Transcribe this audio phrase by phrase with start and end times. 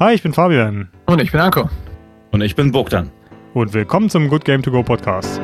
[0.00, 0.90] Hi, ich bin Fabian.
[1.06, 1.68] Und ich bin Anko.
[2.30, 3.10] Und ich bin Bogdan.
[3.52, 5.40] Und willkommen zum Good Game To Go Podcast.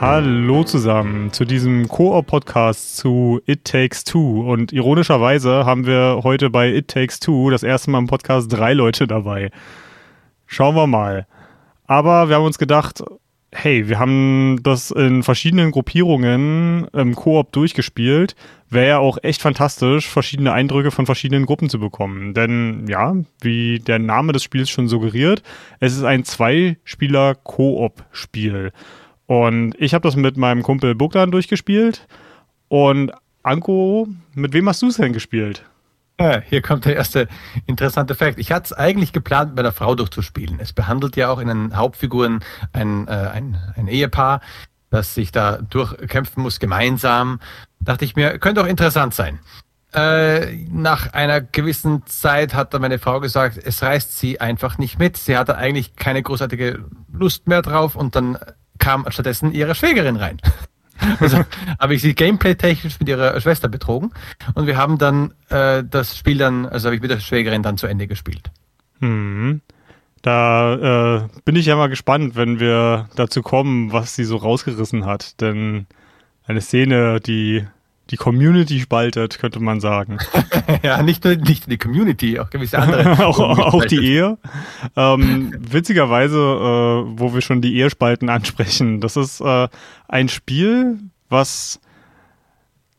[0.00, 4.40] Hallo zusammen zu diesem Koop-Podcast zu It Takes Two.
[4.50, 8.72] Und ironischerweise haben wir heute bei It Takes Two das erste Mal im Podcast drei
[8.72, 9.52] Leute dabei.
[10.46, 11.28] Schauen wir mal.
[11.86, 13.02] Aber wir haben uns gedacht,
[13.52, 18.36] hey, wir haben das in verschiedenen Gruppierungen im Koop durchgespielt.
[18.68, 22.34] Wäre ja auch echt fantastisch, verschiedene Eindrücke von verschiedenen Gruppen zu bekommen.
[22.34, 25.42] Denn ja, wie der Name des Spiels schon suggeriert,
[25.80, 28.72] es ist ein Zwei-Spieler-Koop-Spiel.
[29.26, 32.06] Und ich habe das mit meinem Kumpel Bogdan durchgespielt.
[32.68, 33.12] Und
[33.42, 35.64] Anko, mit wem hast du es denn gespielt?
[36.18, 37.28] Ja, hier kommt der erste
[37.66, 38.38] interessante Fakt.
[38.38, 40.58] Ich hatte es eigentlich geplant, mit einer Frau durchzuspielen.
[40.60, 42.40] Es behandelt ja auch in den Hauptfiguren
[42.72, 44.40] ein, äh, ein, ein Ehepaar,
[44.88, 47.40] das sich da durchkämpfen muss, gemeinsam.
[47.80, 49.40] Dachte ich mir, könnte auch interessant sein.
[49.92, 54.98] Äh, nach einer gewissen Zeit hat dann meine Frau gesagt, es reißt sie einfach nicht
[54.98, 55.18] mit.
[55.18, 58.38] Sie hatte eigentlich keine großartige Lust mehr drauf und dann
[58.78, 60.40] kam stattdessen ihre Schwägerin rein.
[61.20, 61.44] Also
[61.78, 64.12] habe ich sie gameplay-technisch mit ihrer Schwester betrogen
[64.54, 67.78] und wir haben dann äh, das Spiel dann, also habe ich mit der Schwägerin dann
[67.78, 68.50] zu Ende gespielt.
[69.00, 69.60] Hm.
[70.22, 75.04] Da äh, bin ich ja mal gespannt, wenn wir dazu kommen, was sie so rausgerissen
[75.04, 75.40] hat.
[75.40, 75.86] Denn
[76.46, 77.64] eine Szene, die
[78.10, 80.18] die Community spaltet, könnte man sagen.
[80.82, 83.26] ja, nicht nur nicht die Community, auch gewisse andere.
[83.26, 84.38] auch, auch die Ehe.
[84.94, 89.68] Ähm, witzigerweise, äh, wo wir schon die Ehespalten ansprechen, das ist äh,
[90.08, 90.98] ein Spiel,
[91.28, 91.80] was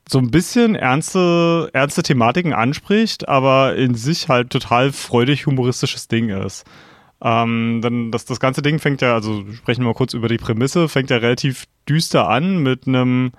[0.10, 6.30] so ein bisschen ernste, ernste Thematiken anspricht, aber in sich halt total freudig humoristisches Ding
[6.30, 6.66] ist.
[7.22, 10.38] Ähm, dann das, das ganze Ding fängt ja, also sprechen wir mal kurz über die
[10.38, 13.32] Prämisse, fängt ja relativ düster an mit einem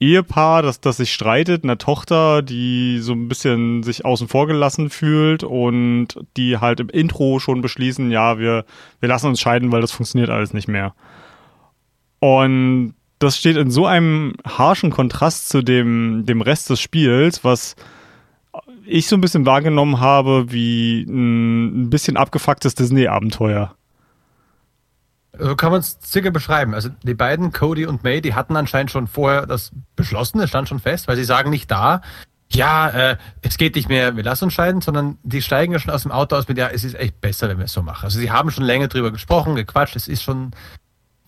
[0.00, 4.90] Ehepaar, das, das sich streitet, eine Tochter, die so ein bisschen sich außen vor gelassen
[4.90, 8.64] fühlt und die halt im Intro schon beschließen, ja, wir,
[9.00, 10.94] wir lassen uns scheiden, weil das funktioniert alles nicht mehr.
[12.20, 17.74] Und das steht in so einem harschen Kontrast zu dem, dem Rest des Spiels, was
[18.86, 23.74] ich so ein bisschen wahrgenommen habe wie ein, ein bisschen abgefucktes Disney-Abenteuer.
[25.38, 26.74] So kann man es circa beschreiben.
[26.74, 30.68] Also die beiden, Cody und May, die hatten anscheinend schon vorher das beschlossen, es stand
[30.68, 32.02] schon fest, weil sie sagen nicht da,
[32.50, 35.92] ja, äh, es geht nicht mehr, wir lassen uns scheiden, sondern die steigen ja schon
[35.92, 38.04] aus dem Auto aus mit, ja, es ist echt besser, wenn wir es so machen.
[38.04, 40.52] Also sie haben schon länger drüber gesprochen, gequatscht, es ist schon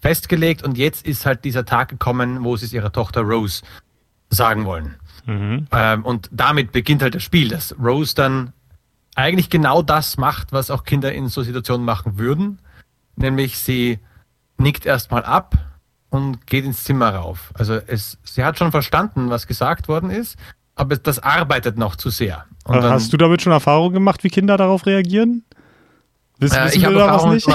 [0.00, 3.62] festgelegt und jetzt ist halt dieser Tag gekommen, wo sie es ihrer Tochter Rose
[4.31, 4.97] sagen wollen.
[5.27, 5.66] Mhm.
[5.72, 8.54] Ähm, und damit beginnt halt das Spiel, dass Rose dann
[9.15, 12.60] eigentlich genau das macht, was auch Kinder in so Situationen machen würden
[13.16, 13.98] nämlich sie
[14.59, 15.56] nickt erstmal ab
[16.10, 17.53] und geht ins Zimmer rauf.
[17.54, 20.37] Also es, sie hat schon verstanden, was gesagt worden ist,
[20.75, 22.47] aber das arbeitet noch zu sehr.
[22.65, 25.44] Und Hast du damit schon Erfahrung gemacht, wie Kinder darauf reagieren?
[26.38, 27.48] Wiss, äh, wissen wir da was nicht?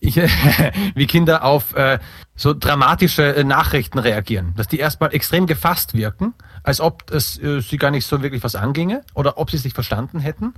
[0.00, 0.16] Ich,
[0.94, 1.98] wie Kinder auf äh,
[2.34, 4.52] so dramatische äh, Nachrichten reagieren.
[4.56, 8.42] Dass die erstmal extrem gefasst wirken, als ob es äh, sie gar nicht so wirklich
[8.42, 10.54] was anginge oder ob sie sich verstanden hätten.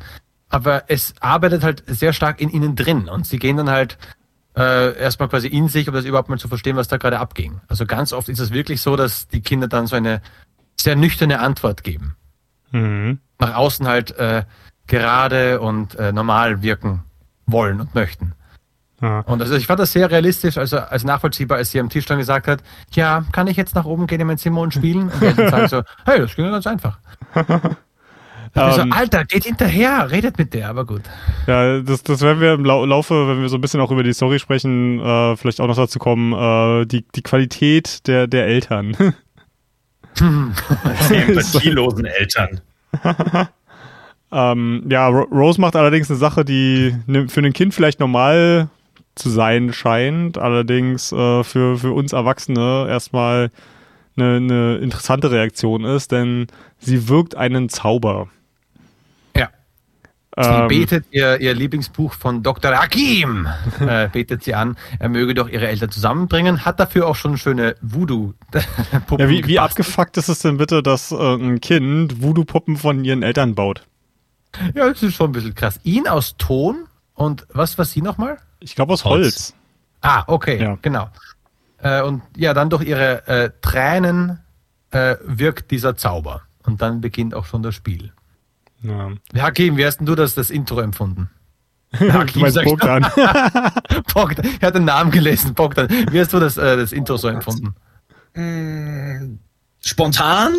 [0.48, 3.98] Aber es arbeitet halt sehr stark in ihnen drin und sie gehen dann halt
[4.56, 7.60] äh, erstmal quasi in sich, um das überhaupt mal zu verstehen, was da gerade abging.
[7.68, 10.22] Also ganz oft ist es wirklich so, dass die Kinder dann so eine
[10.80, 12.16] sehr nüchterne Antwort geben.
[12.72, 13.20] Mhm.
[13.38, 14.44] Nach außen halt äh,
[14.86, 17.04] gerade und äh, normal wirken
[17.46, 18.32] wollen und möchten.
[19.02, 19.20] Ja.
[19.20, 22.18] Und also ich fand das sehr realistisch, also als nachvollziehbar, als sie am Tisch dann
[22.18, 22.62] gesagt hat,
[22.92, 25.10] ja, kann ich jetzt nach oben gehen in mein Zimmer und spielen?
[25.10, 26.98] Und die sagen so, hey, das ging ganz einfach.
[28.56, 31.02] Also, ähm, so, Alter, geht hinterher, redet mit der, aber gut.
[31.46, 34.12] Ja, das, das werden wir im Laufe, wenn wir so ein bisschen auch über die
[34.12, 38.96] Story sprechen, äh, vielleicht auch noch dazu kommen, äh, die, die Qualität der, der Eltern.
[40.18, 42.60] die empathielosen Eltern.
[44.32, 48.68] ähm, ja, Rose macht allerdings eine Sache, die ne, für ein Kind vielleicht normal
[49.14, 53.50] zu sein scheint, allerdings äh, für, für uns Erwachsene erstmal
[54.16, 56.46] eine, eine interessante Reaktion ist, denn
[56.78, 58.28] sie wirkt einen Zauber.
[60.38, 62.72] Sie ähm, betet ihr, ihr Lieblingsbuch von Dr.
[62.76, 63.48] Hakim,
[63.80, 67.74] äh, betet sie an, er möge doch ihre Eltern zusammenbringen, hat dafür auch schon schöne
[67.80, 69.18] Voodoo-Puppen.
[69.18, 73.22] Ja, wie, wie abgefuckt ist es denn bitte, dass äh, ein Kind Voodoo-Puppen von ihren
[73.22, 73.86] Eltern baut?
[74.74, 75.80] Ja, das ist schon ein bisschen krass.
[75.84, 78.36] Ihn aus Ton und was war sie nochmal?
[78.60, 79.24] Ich glaube aus Holz.
[79.24, 79.54] Holz.
[80.02, 80.78] Ah, okay, ja.
[80.82, 81.08] genau.
[81.78, 84.40] Äh, und ja, dann durch ihre äh, Tränen
[84.90, 86.42] äh, wirkt dieser Zauber.
[86.62, 88.12] Und dann beginnt auch schon das Spiel.
[88.82, 89.12] Ja.
[89.34, 91.30] Hakim, wie hast denn du das, das Intro empfunden?
[91.92, 93.02] Hakim, du Bogdan.
[94.14, 94.46] Bogdan.
[94.46, 95.88] Ich hatte den Namen gelesen, Bogdan.
[96.10, 97.74] Wie hast du das, äh, das Intro so empfunden?
[98.34, 99.38] Mm,
[99.80, 100.54] spontan,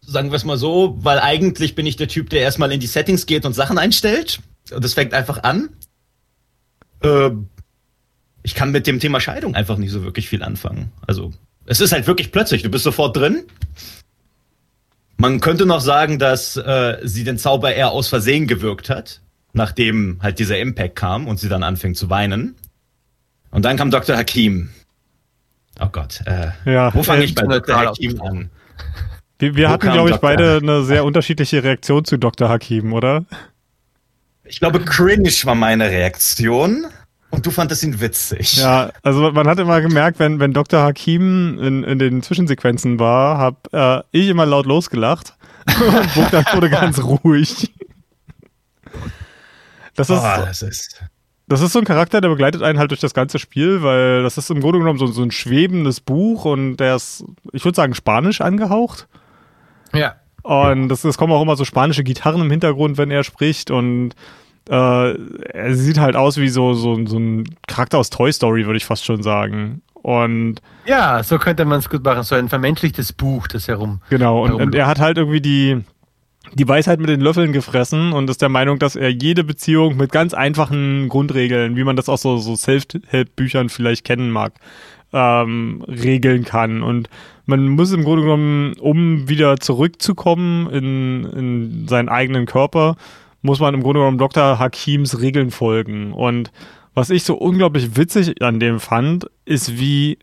[0.00, 2.86] sagen wir es mal so, weil eigentlich bin ich der Typ, der erstmal in die
[2.86, 4.40] Settings geht und Sachen einstellt.
[4.72, 5.70] Und das fängt einfach an.
[7.02, 7.30] Äh,
[8.42, 10.92] ich kann mit dem Thema Scheidung einfach nicht so wirklich viel anfangen.
[11.06, 11.32] Also,
[11.66, 13.44] es ist halt wirklich plötzlich, du bist sofort drin.
[15.16, 19.22] Man könnte noch sagen, dass äh, sie den Zauber eher aus Versehen gewirkt hat,
[19.52, 22.56] nachdem halt dieser Impact kam und sie dann anfing zu weinen.
[23.50, 24.16] Und dann kam Dr.
[24.16, 24.70] Hakim.
[25.80, 27.76] Oh Gott, äh, ja, wo fange ich bei Dr.
[27.76, 28.50] Hakim an?
[29.38, 32.48] Wir, wir hatten, glaube ich, beide eine sehr unterschiedliche Reaktion zu Dr.
[32.48, 33.24] Hakim, oder?
[34.44, 36.86] Ich glaube, cringe war meine Reaktion.
[37.30, 38.56] Und du fandest ihn witzig.
[38.56, 40.82] Ja, also man hat immer gemerkt, wenn, wenn Dr.
[40.82, 45.34] Hakim in, in den Zwischensequenzen war, habe äh, ich immer laut losgelacht
[45.66, 47.72] und Bogdan wurde ganz ruhig.
[49.96, 51.02] Das ist, oh, das ist,
[51.48, 54.38] das ist so ein Charakter, der begleitet einen halt durch das ganze Spiel, weil das
[54.38, 57.94] ist im Grunde genommen so, so ein schwebendes Buch und der ist, ich würde sagen,
[57.94, 59.08] spanisch angehaucht.
[59.92, 60.16] Ja.
[60.42, 64.14] Und es, es kommen auch immer so spanische Gitarren im Hintergrund, wenn er spricht und
[64.68, 68.76] äh, er sieht halt aus wie so, so, so ein Charakter aus Toy Story, würde
[68.76, 69.82] ich fast schon sagen.
[70.06, 74.00] Und ja, so könnte man es gut machen, so ein vermenschlichtes Buch, das herum.
[74.08, 75.84] Genau, und, und er hat halt irgendwie die,
[76.54, 80.12] die Weisheit mit den Löffeln gefressen und ist der Meinung, dass er jede Beziehung mit
[80.12, 84.54] ganz einfachen Grundregeln, wie man das auch so, so Self-Help-Büchern vielleicht kennen mag,
[85.12, 86.82] ähm, regeln kann.
[86.82, 87.08] Und
[87.46, 92.96] man muss im Grunde genommen, um wieder zurückzukommen in, in seinen eigenen Körper,
[93.46, 94.58] muss man im Grunde genommen Dr.
[94.58, 96.12] Hakims Regeln folgen.
[96.12, 96.52] Und
[96.94, 100.18] was ich so unglaublich witzig an dem fand, ist, wie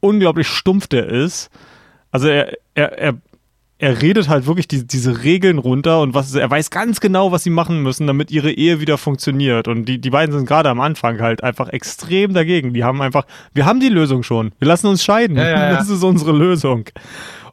[0.00, 1.50] unglaublich stumpf der ist.
[2.10, 3.14] Also er, er, er
[3.80, 7.44] er redet halt wirklich die, diese Regeln runter und was er weiß ganz genau, was
[7.44, 9.68] sie machen müssen, damit ihre Ehe wieder funktioniert.
[9.68, 12.74] Und die, die beiden sind gerade am Anfang halt einfach extrem dagegen.
[12.74, 13.24] Die haben einfach,
[13.54, 14.52] wir haben die Lösung schon.
[14.58, 15.36] Wir lassen uns scheiden.
[15.36, 15.76] Ja, ja, ja.
[15.76, 16.84] Das ist unsere Lösung.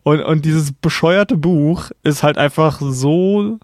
[0.04, 3.58] Und, und dieses bescheuerte Buch ist halt einfach so,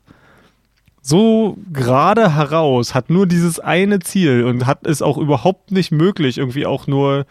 [1.05, 6.38] so gerade heraus, hat nur dieses eine Ziel und hat es auch überhaupt nicht möglich,
[6.38, 7.25] irgendwie auch nur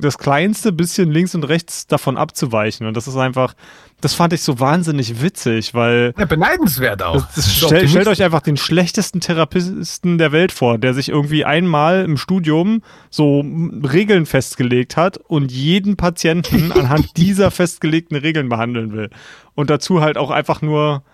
[0.00, 2.86] das kleinste bisschen links und rechts davon abzuweichen.
[2.86, 3.54] Und das ist einfach,
[4.00, 6.12] das fand ich so wahnsinnig witzig, weil.
[6.18, 7.24] Ja, beneidenswert auch.
[7.26, 11.44] Das, das stell, stellt euch einfach den schlechtesten Therapisten der Welt vor, der sich irgendwie
[11.44, 13.44] einmal im Studium so
[13.82, 19.10] Regeln festgelegt hat und jeden Patienten anhand dieser festgelegten Regeln behandeln will.
[19.54, 21.04] Und dazu halt auch einfach nur,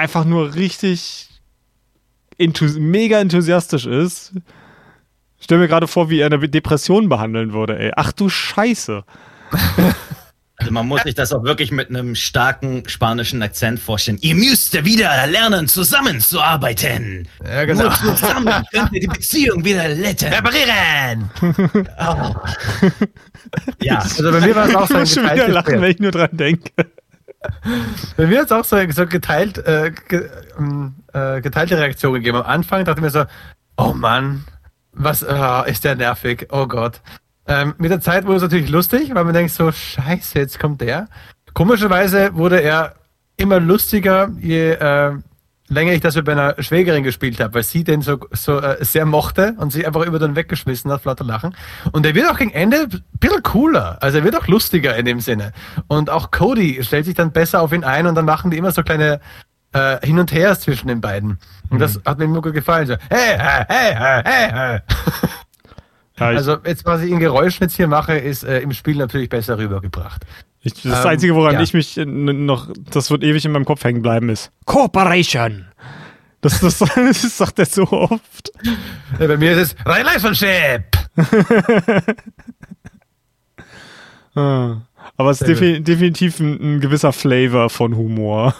[0.00, 1.28] einfach nur richtig
[2.38, 4.32] enthus mega enthusiastisch ist
[5.40, 7.92] Stell mir gerade vor, wie er eine Depression behandeln würde, ey.
[7.96, 9.04] Ach du Scheiße.
[10.56, 14.18] Also man muss sich das auch wirklich mit einem starken spanischen Akzent vorstellen.
[14.20, 17.26] Ihr müsst wieder lernen, zusammenzuarbeiten.
[17.42, 17.84] Ja, genau.
[17.84, 20.30] Nur zusammen könnt ihr die Beziehung wieder retten.
[20.30, 21.30] Reparieren.
[21.98, 22.34] Oh.
[23.80, 24.00] Ja.
[24.00, 26.28] Also bei mir war es auch so ein schon wieder lachen, wenn ich nur dran
[26.32, 26.70] denke.
[28.16, 29.92] Bei mir hat es auch so, so geteilt, äh,
[30.58, 32.38] ähm, äh, geteilte Reaktion gegeben.
[32.38, 33.24] Am Anfang dachte ich mir so,
[33.76, 34.44] oh Mann,
[34.92, 36.48] was oh, ist der nervig?
[36.50, 37.00] Oh Gott.
[37.46, 40.80] Ähm, mit der Zeit wurde es natürlich lustig, weil man denkt so, scheiße, jetzt kommt
[40.80, 41.08] der.
[41.54, 42.94] Komischerweise wurde er
[43.36, 45.12] immer lustiger, je äh,
[45.70, 49.06] länger ich das mit meiner Schwägerin gespielt habe, weil sie den so, so äh, sehr
[49.06, 51.56] mochte und sie einfach über den weggeschmissen hat, lauter Lachen.
[51.92, 53.98] Und er wird auch gegen Ende ein bisschen cooler.
[54.02, 55.52] Also er wird auch lustiger in dem Sinne.
[55.86, 58.72] Und auch Cody stellt sich dann besser auf ihn ein und dann machen die immer
[58.72, 59.20] so kleine
[59.72, 61.38] äh, Hin und Her zwischen den beiden.
[61.70, 61.78] Und mhm.
[61.78, 62.86] das hat mir immer gut gefallen.
[62.86, 64.80] So, hey, hey, hey, hey, hey.
[66.16, 69.56] Also jetzt, was ich in Geräuschen jetzt hier mache, ist äh, im Spiel natürlich besser
[69.56, 70.26] rübergebracht.
[70.62, 71.60] Ich, das ähm, Einzige, woran ja.
[71.62, 75.66] ich mich noch, das wird ewig in meinem Kopf hängen bleiben, ist Cooperation.
[76.42, 78.52] Das, das, das sagt er so oft.
[79.18, 80.84] Ja, bei mir ist es Relationship.
[84.34, 84.76] ah,
[85.16, 88.54] aber es ist defi definitiv ein, ein gewisser Flavor von Humor.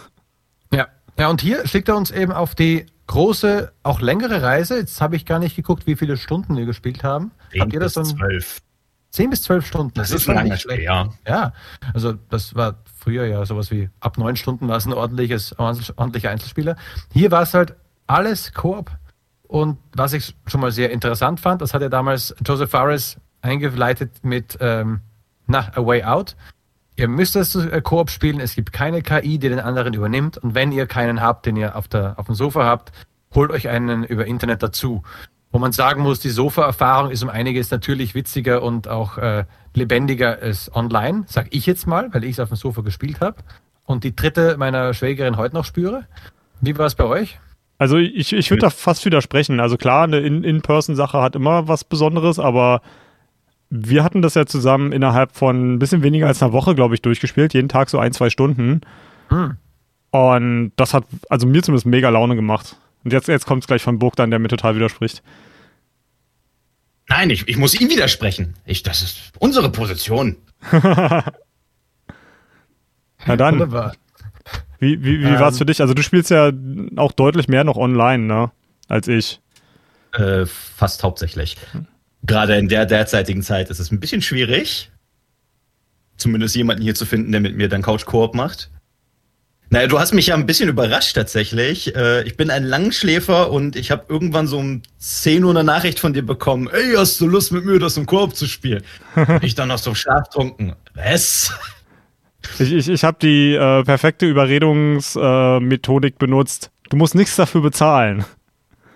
[0.72, 0.88] Ja.
[1.18, 4.78] Ja, und hier schickt er uns eben auf die große, auch längere Reise.
[4.78, 7.32] Jetzt habe ich gar nicht geguckt, wie viele Stunden wir gespielt haben.
[7.52, 8.06] 10 Habt ihr das dann?
[8.06, 8.60] Zwölf.
[9.10, 9.92] Zehn bis zwölf Stunden.
[9.94, 10.82] Das, das ist lange schlecht.
[10.82, 11.08] Ja.
[11.26, 11.52] ja,
[11.92, 16.30] also das war früher ja sowas wie ab neun Stunden war es ein ordentliches, ordentlicher
[16.30, 16.76] Einzelspieler.
[17.12, 17.74] Hier war es halt
[18.06, 18.90] alles Koop.
[19.42, 24.22] Und was ich schon mal sehr interessant fand, das hat ja damals Joseph Fares eingeleitet
[24.22, 25.00] mit ähm,
[25.48, 26.36] na, A Way Out.
[26.94, 28.38] Ihr müsst das äh, Koop spielen.
[28.38, 30.38] Es gibt keine KI, die den anderen übernimmt.
[30.38, 32.92] Und wenn ihr keinen habt, den ihr auf, der, auf dem Sofa habt,
[33.34, 35.02] holt euch einen über Internet dazu.
[35.52, 40.38] Wo man sagen muss, die Sofa-Erfahrung ist um einiges natürlich witziger und auch äh, lebendiger
[40.40, 43.36] als online, sag ich jetzt mal, weil ich es auf dem Sofa gespielt habe.
[43.84, 46.06] Und die dritte meiner Schwägerin heute noch spüre.
[46.60, 47.40] Wie war es bei euch?
[47.78, 49.58] Also ich, ich würde da fast widersprechen.
[49.58, 52.82] Also klar, eine In-Person-Sache hat immer was Besonderes, aber
[53.70, 57.02] wir hatten das ja zusammen innerhalb von ein bisschen weniger als einer Woche, glaube ich,
[57.02, 57.54] durchgespielt.
[57.54, 58.82] Jeden Tag so ein, zwei Stunden.
[59.28, 59.56] Hm.
[60.10, 62.76] Und das hat also mir zumindest mega Laune gemacht.
[63.04, 65.22] Und jetzt, jetzt kommt es gleich von Bogdan, der mir total widerspricht.
[67.08, 68.54] Nein, ich, ich muss ihm widersprechen.
[68.64, 70.36] Ich, das ist unsere Position.
[70.72, 71.24] Na
[73.26, 73.54] dann.
[73.54, 73.94] Wunderbar.
[74.78, 75.80] Wie, wie, wie ähm, war es für dich?
[75.80, 76.52] Also du spielst ja
[76.96, 78.50] auch deutlich mehr noch online, ne?
[78.88, 79.40] Als ich.
[80.14, 81.56] Äh, fast hauptsächlich.
[82.22, 84.90] Gerade in der derzeitigen Zeit ist es ein bisschen schwierig,
[86.16, 88.70] zumindest jemanden hier zu finden, der mit mir dann Couch-Koop macht.
[89.72, 91.94] Naja, du hast mich ja ein bisschen überrascht tatsächlich.
[91.94, 96.00] Äh, ich bin ein Langschläfer und ich habe irgendwann so um 10 Uhr eine Nachricht
[96.00, 96.68] von dir bekommen.
[96.72, 98.82] Ey, hast du Lust mit mir das im Koop zu spielen?
[99.42, 100.74] ich dann noch so schlaftrunken.
[100.94, 101.54] Was?
[102.58, 106.72] Ich, ich, ich habe die äh, perfekte Überredungsmethodik äh, benutzt.
[106.88, 108.24] Du musst nichts dafür bezahlen.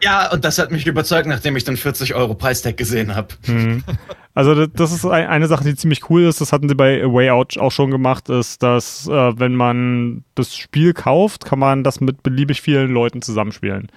[0.02, 3.28] Ja, und das hat mich überzeugt, nachdem ich dann 40 Euro Preistag gesehen habe.
[3.44, 3.84] Hm.
[4.34, 6.40] Also das ist eine Sache, die ziemlich cool ist.
[6.40, 10.24] Das hatten sie bei A Way Out auch schon gemacht, ist, dass äh, wenn man
[10.34, 13.88] das Spiel kauft, kann man das mit beliebig vielen Leuten zusammenspielen.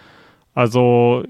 [0.54, 1.24] Also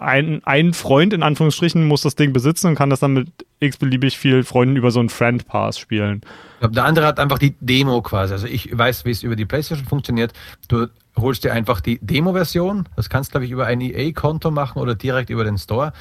[0.00, 3.28] ein, ein Freund in Anführungsstrichen muss das Ding besitzen und kann das dann mit
[3.60, 6.22] x-beliebig vielen Freunden über so einen Friend Pass spielen.
[6.54, 8.32] Ich glaube, der andere hat einfach die Demo quasi.
[8.32, 10.32] Also ich weiß, wie es über die PlayStation funktioniert.
[10.68, 12.88] Du holst dir einfach die Demo-Version.
[12.96, 15.92] Das kannst, glaube ich, über ein EA-Konto machen oder direkt über den Store.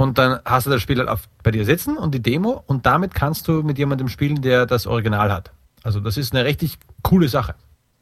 [0.00, 2.86] Und dann hast du das Spiel halt auf, bei dir sitzen und die Demo und
[2.86, 5.52] damit kannst du mit jemandem spielen, der das Original hat.
[5.82, 7.54] Also das ist eine richtig coole Sache.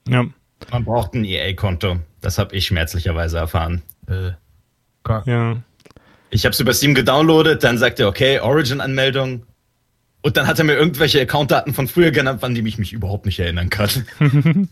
[0.07, 0.25] Ja.
[0.71, 1.97] Man braucht ein EA-Konto.
[2.21, 3.83] Das habe ich schmerzlicherweise erfahren.
[4.07, 4.31] Äh,
[5.26, 5.57] ja.
[6.31, 9.43] Ich habe es über Steam gedownloadet, dann sagt er, okay, Origin-Anmeldung.
[10.23, 13.26] Und dann hat er mir irgendwelche Accountdaten von früher genannt, an die ich mich überhaupt
[13.26, 13.90] nicht erinnern kann.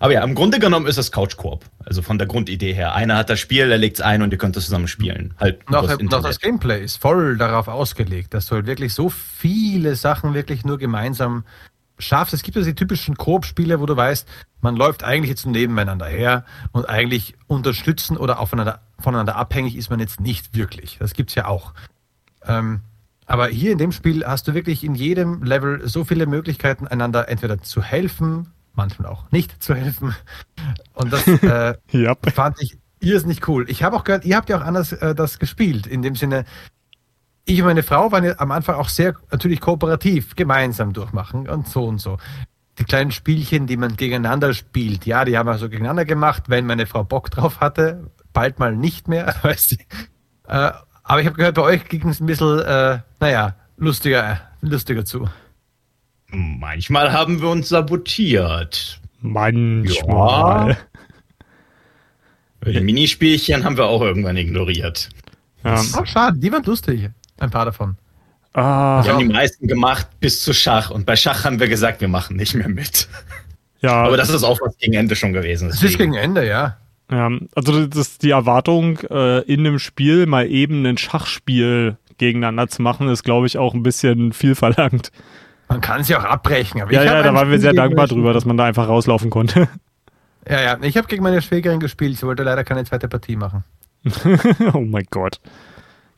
[0.00, 1.64] Aber ja, im Grunde genommen ist es Couch Coop.
[1.84, 2.94] Also von der Grundidee her.
[2.94, 5.34] Einer hat das Spiel, er legt es ein und ihr könnt es zusammen spielen.
[5.38, 9.96] Halt noch, noch das Gameplay ist voll darauf ausgelegt, dass du halt wirklich so viele
[9.96, 11.44] Sachen wirklich nur gemeinsam
[11.98, 12.34] schaffst.
[12.34, 14.28] Es gibt ja die typischen Koop-Spiele, wo du weißt,
[14.60, 20.00] man läuft eigentlich jetzt nebeneinander her und eigentlich unterstützen oder aufeinander, voneinander abhängig ist man
[20.00, 20.98] jetzt nicht wirklich.
[20.98, 21.74] Das gibt's ja auch.
[22.46, 22.80] Ähm,
[23.26, 27.28] aber hier in dem Spiel hast du wirklich in jedem Level so viele Möglichkeiten, einander
[27.28, 30.14] entweder zu helfen, manchmal auch nicht zu helfen.
[30.94, 32.32] Und das äh, yep.
[32.32, 33.68] fand ich irrsinnig cool.
[33.68, 35.86] Ich habe auch gehört, ihr habt ja auch anders äh, das gespielt.
[35.86, 36.46] In dem Sinne,
[37.44, 41.68] ich und meine Frau waren ja am Anfang auch sehr natürlich kooperativ, gemeinsam durchmachen und
[41.68, 42.18] so und so.
[42.78, 46.64] Die kleinen Spielchen, die man gegeneinander spielt, ja, die haben wir so gegeneinander gemacht, wenn
[46.66, 49.76] meine Frau Bock drauf hatte, bald mal nicht mehr, weißt du.
[50.46, 55.04] Äh, aber ich habe gehört, bei euch ging es ein bisschen, äh, naja, lustiger, lustiger
[55.04, 55.28] zu.
[56.30, 59.00] Manchmal haben wir uns sabotiert.
[59.20, 60.76] Manchmal.
[62.64, 62.72] Ja.
[62.72, 65.08] Die Minispielchen haben wir auch irgendwann ignoriert.
[65.64, 65.80] Ja.
[65.98, 67.10] Oh, schade, die waren lustig.
[67.38, 67.96] Ein paar davon.
[68.52, 69.02] Ah.
[69.04, 70.90] Wir haben die meisten gemacht bis zu Schach.
[70.90, 73.08] Und bei Schach haben wir gesagt, wir machen nicht mehr mit.
[73.80, 74.02] Ja.
[74.02, 75.68] Aber das ist auch was gegen Ende schon gewesen.
[75.68, 76.78] Das ist gegen Ende, ja.
[77.10, 82.68] Ja, also das ist die Erwartung, äh, in einem Spiel mal eben ein Schachspiel gegeneinander
[82.68, 85.10] zu machen, ist, glaube ich, auch ein bisschen viel verlangt.
[85.68, 86.78] Man kann ja auch abbrechen.
[86.90, 89.68] ja, ja, da waren wir sehr dankbar drüber, dass man da einfach rauslaufen konnte.
[90.48, 90.78] Ja, ja.
[90.82, 92.16] Ich habe gegen meine Schwägerin gespielt.
[92.16, 93.64] Sie wollte leider keine zweite Partie machen.
[94.72, 95.40] oh mein Gott.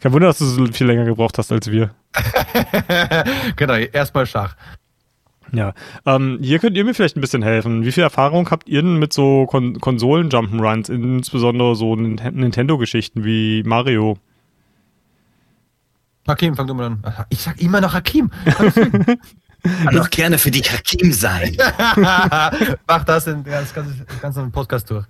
[0.00, 1.90] Kein Wunder, dass du so viel länger gebraucht hast als wir.
[3.56, 4.56] genau, erstmal Schach.
[5.52, 5.74] Ja,
[6.06, 7.84] ähm, hier könnt ihr mir vielleicht ein bisschen helfen.
[7.84, 14.16] Wie viel Erfahrung habt ihr denn mit so Kon Konsolen-Jump'n'Runs, insbesondere so Nintendo-Geschichten wie Mario?
[16.30, 17.02] Hakim, fang du mal an.
[17.28, 18.30] Ich sag immer noch Hakim.
[19.62, 21.56] Kann doch gerne für dich Hakim sein.
[22.86, 23.88] Mach das in ganz, ganz,
[24.22, 25.04] ganz Podcast durch.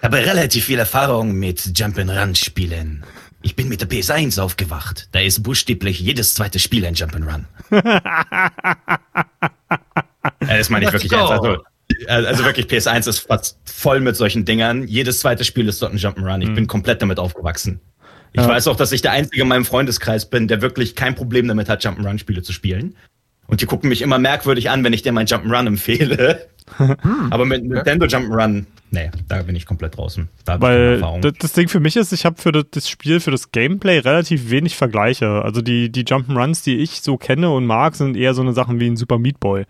[0.00, 3.04] Ich habe relativ viel Erfahrung mit Jump'n'Run-Spielen.
[3.42, 5.08] Ich bin mit der PS1 aufgewacht.
[5.12, 7.44] Da ist buchstäblich jedes zweite Spiel ein Jump'n'Run.
[10.40, 11.32] das meine ich wirklich ernst.
[11.32, 11.58] Also,
[12.08, 14.86] also wirklich, PS1 ist fast voll mit solchen Dingern.
[14.86, 16.42] Jedes zweite Spiel ist dort ein Jump'n'Run.
[16.42, 16.54] Ich mhm.
[16.54, 17.80] bin komplett damit aufgewachsen.
[18.34, 18.48] Ich ja.
[18.48, 21.68] weiß auch, dass ich der Einzige in meinem Freundeskreis bin, der wirklich kein Problem damit
[21.68, 22.96] hat, Jump'n'Run-Spiele zu spielen.
[23.46, 26.48] Und die gucken mich immer merkwürdig an, wenn ich dir mein Jump'n'Run empfehle.
[26.76, 26.96] Hm.
[27.30, 30.28] Aber mit Nintendo Jump'n'Run, nee, da bin ich komplett draußen.
[30.44, 31.00] Da Weil
[31.38, 34.74] das Ding für mich ist, ich habe für das Spiel, für das Gameplay relativ wenig
[34.74, 35.42] Vergleiche.
[35.42, 38.80] Also die, die Jump'n'Runs, die ich so kenne und mag, sind eher so eine Sachen
[38.80, 39.64] wie ein Super Meat Boy.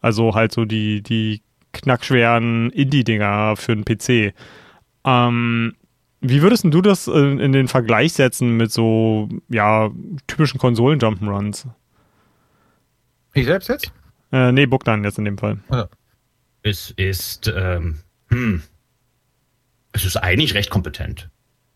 [0.00, 4.32] Also halt so die, die knackschweren Indie-Dinger für den PC.
[5.04, 5.74] Ähm,
[6.28, 9.90] wie würdest du das in, in, den Vergleich setzen mit so, ja,
[10.26, 11.66] typischen Konsolen-Jump'n'Runs?
[13.34, 13.92] Ich selbst jetzt?
[14.32, 15.58] Äh, nee, Bogdan jetzt in dem Fall.
[15.70, 15.88] Ja.
[16.62, 18.62] Es ist, ähm, hm.
[19.92, 21.28] es ist eigentlich recht kompetent.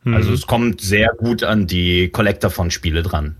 [0.04, 0.14] Mhm.
[0.14, 3.36] Also es kommt sehr gut an die Collector von Spiele dran.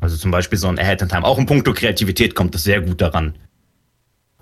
[0.00, 1.24] Also zum Beispiel so ein Ahead in Time.
[1.24, 3.34] Auch in puncto Kreativität kommt es sehr gut daran.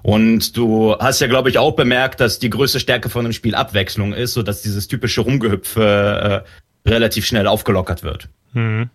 [0.05, 3.55] Und du hast ja, glaube ich, auch bemerkt, dass die größte Stärke von einem Spiel
[3.55, 6.45] Abwechslung ist, sodass dieses typische Rumgehüpfe
[6.85, 8.29] äh, relativ schnell aufgelockert wird.
[8.53, 8.91] Mhm.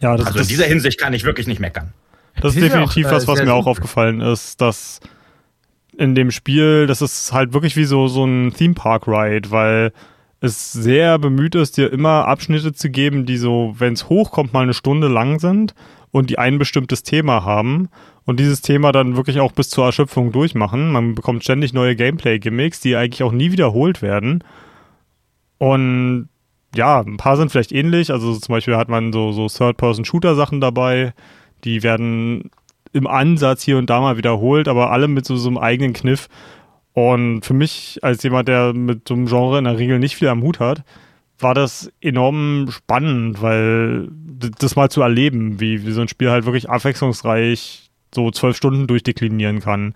[0.00, 1.92] Ja, das, also in dieser Hinsicht kann ich wirklich nicht meckern.
[2.40, 5.00] Das ist definitiv auch, was, was mir auch aufgefallen ist, dass
[5.98, 9.92] in dem Spiel, das ist halt wirklich wie so, so ein Theme Park Ride, weil
[10.40, 14.62] es sehr bemüht ist, dir immer Abschnitte zu geben, die so, wenn es hochkommt, mal
[14.62, 15.74] eine Stunde lang sind
[16.16, 17.90] und die ein bestimmtes Thema haben
[18.24, 20.90] und dieses Thema dann wirklich auch bis zur Erschöpfung durchmachen.
[20.90, 24.42] Man bekommt ständig neue Gameplay-Gimmicks, die eigentlich auch nie wiederholt werden.
[25.58, 26.30] Und
[26.74, 28.10] ja, ein paar sind vielleicht ähnlich.
[28.10, 31.12] Also zum Beispiel hat man so, so Third-Person-Shooter-Sachen dabei.
[31.64, 32.50] Die werden
[32.94, 36.30] im Ansatz hier und da mal wiederholt, aber alle mit so, so einem eigenen Kniff.
[36.94, 40.28] Und für mich, als jemand, der mit so einem Genre in der Regel nicht viel
[40.28, 40.82] am Hut hat,
[41.38, 44.08] war das enorm spannend, weil
[44.58, 48.86] das mal zu erleben, wie, wie so ein Spiel halt wirklich abwechslungsreich so zwölf Stunden
[48.86, 49.94] durchdeklinieren kann.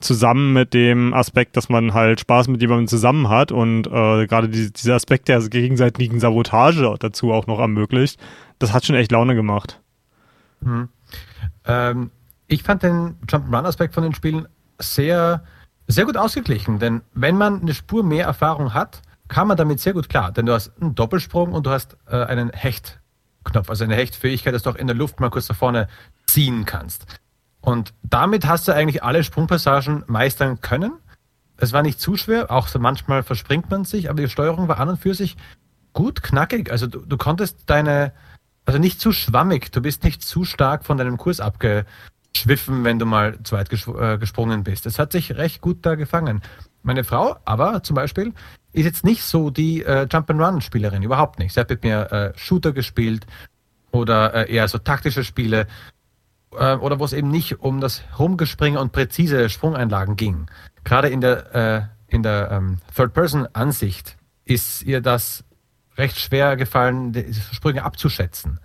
[0.00, 4.48] Zusammen mit dem Aspekt, dass man halt Spaß mit jemandem zusammen hat und äh, gerade
[4.48, 8.20] die, dieser Aspekt der gegenseitigen Sabotage dazu auch noch ermöglicht,
[8.58, 9.80] das hat schon echt Laune gemacht.
[10.60, 10.88] Mhm.
[11.66, 12.10] Ähm,
[12.48, 15.44] ich fand den Jump'n'Run-Aspekt von den Spielen sehr,
[15.86, 19.92] sehr gut ausgeglichen, denn wenn man eine Spur mehr Erfahrung hat, kann man damit sehr
[19.92, 22.50] gut klar, denn du hast einen Doppelsprung und du hast äh, einen
[23.42, 25.88] Hechtknopf, also eine Hechtfähigkeit, dass du auch in der Luft mal kurz da vorne
[26.26, 27.06] ziehen kannst.
[27.60, 30.92] Und damit hast du eigentlich alle Sprungpassagen meistern können.
[31.56, 34.80] Es war nicht zu schwer, auch so manchmal verspringt man sich, aber die Steuerung war
[34.80, 35.36] an und für sich
[35.92, 36.72] gut knackig.
[36.72, 38.12] Also du, du konntest deine,
[38.64, 41.86] also nicht zu schwammig, du bist nicht zu stark von deinem Kurs abge,
[42.36, 44.86] schwiffen, wenn du mal zu weit äh, gesprungen bist.
[44.86, 46.40] Es hat sich recht gut da gefangen.
[46.82, 48.32] Meine Frau aber zum Beispiel
[48.72, 51.52] ist jetzt nicht so die äh, Jump-and-Run-Spielerin, überhaupt nicht.
[51.54, 53.26] Sie hat mit mir äh, Shooter gespielt
[53.90, 55.66] oder äh, eher so taktische Spiele
[56.52, 60.46] äh, oder wo es eben nicht um das Rumgespringen und präzise Sprungeinlagen ging.
[60.84, 65.44] Gerade in der, äh, in der ähm, Third-Person-Ansicht ist ihr das
[65.96, 67.14] recht schwer gefallen,
[67.52, 68.58] Sprünge abzuschätzen.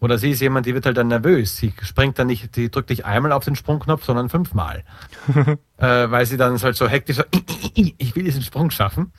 [0.00, 1.56] Oder sie ist jemand, die wird halt dann nervös.
[1.56, 4.82] Sie springt dann nicht, die drückt nicht einmal auf den Sprungknopf, sondern fünfmal.
[5.76, 7.24] äh, weil sie dann halt so hektisch so,
[7.74, 9.12] ich will diesen Sprung schaffen.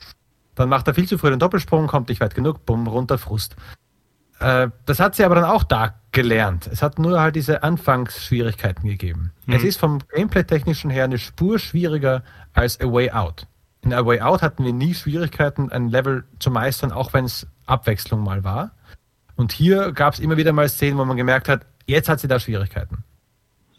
[0.54, 3.56] Dann macht er viel zu früh den Doppelsprung, kommt nicht weit genug, bumm, runter, Frust.
[4.40, 6.66] Äh, das hat sie aber dann auch da gelernt.
[6.66, 9.32] Es hat nur halt diese Anfangsschwierigkeiten gegeben.
[9.46, 9.54] Mhm.
[9.54, 13.46] Es ist vom Gameplay-technischen her eine Spur schwieriger als A Way Out.
[13.82, 17.46] In A Way Out hatten wir nie Schwierigkeiten, ein Level zu meistern, auch wenn es
[17.66, 18.72] Abwechslung mal war.
[19.42, 22.28] Und hier gab es immer wieder mal Szenen, wo man gemerkt hat, jetzt hat sie
[22.28, 22.98] da Schwierigkeiten.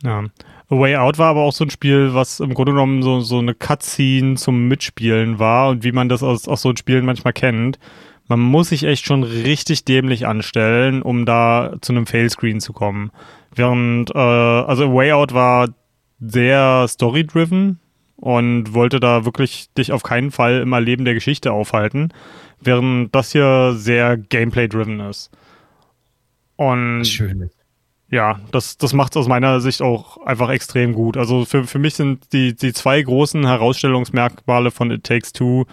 [0.04, 0.26] Ja.
[0.70, 3.40] A Way Out war aber auch so ein Spiel, was im Grunde genommen so, so
[3.40, 7.80] eine Cutscene zum Mitspielen war und wie man das aus, aus so Spielen manchmal kennt.
[8.28, 13.12] Man muss sich echt schon richtig dämlich anstellen, um da zu einem Failscreen zu kommen.
[13.56, 15.70] Während, äh, also A Way Out war
[16.20, 17.80] sehr story-driven
[18.18, 22.10] und wollte da wirklich dich auf keinen Fall im Erleben der Geschichte aufhalten,
[22.60, 25.32] während das hier sehr Gameplay-driven ist.
[26.56, 27.50] Und Schön.
[28.10, 31.18] ja, das, das macht es aus meiner Sicht auch einfach extrem gut.
[31.18, 35.66] Also für, für mich sind die, die zwei großen Herausstellungsmerkmale von It Takes Two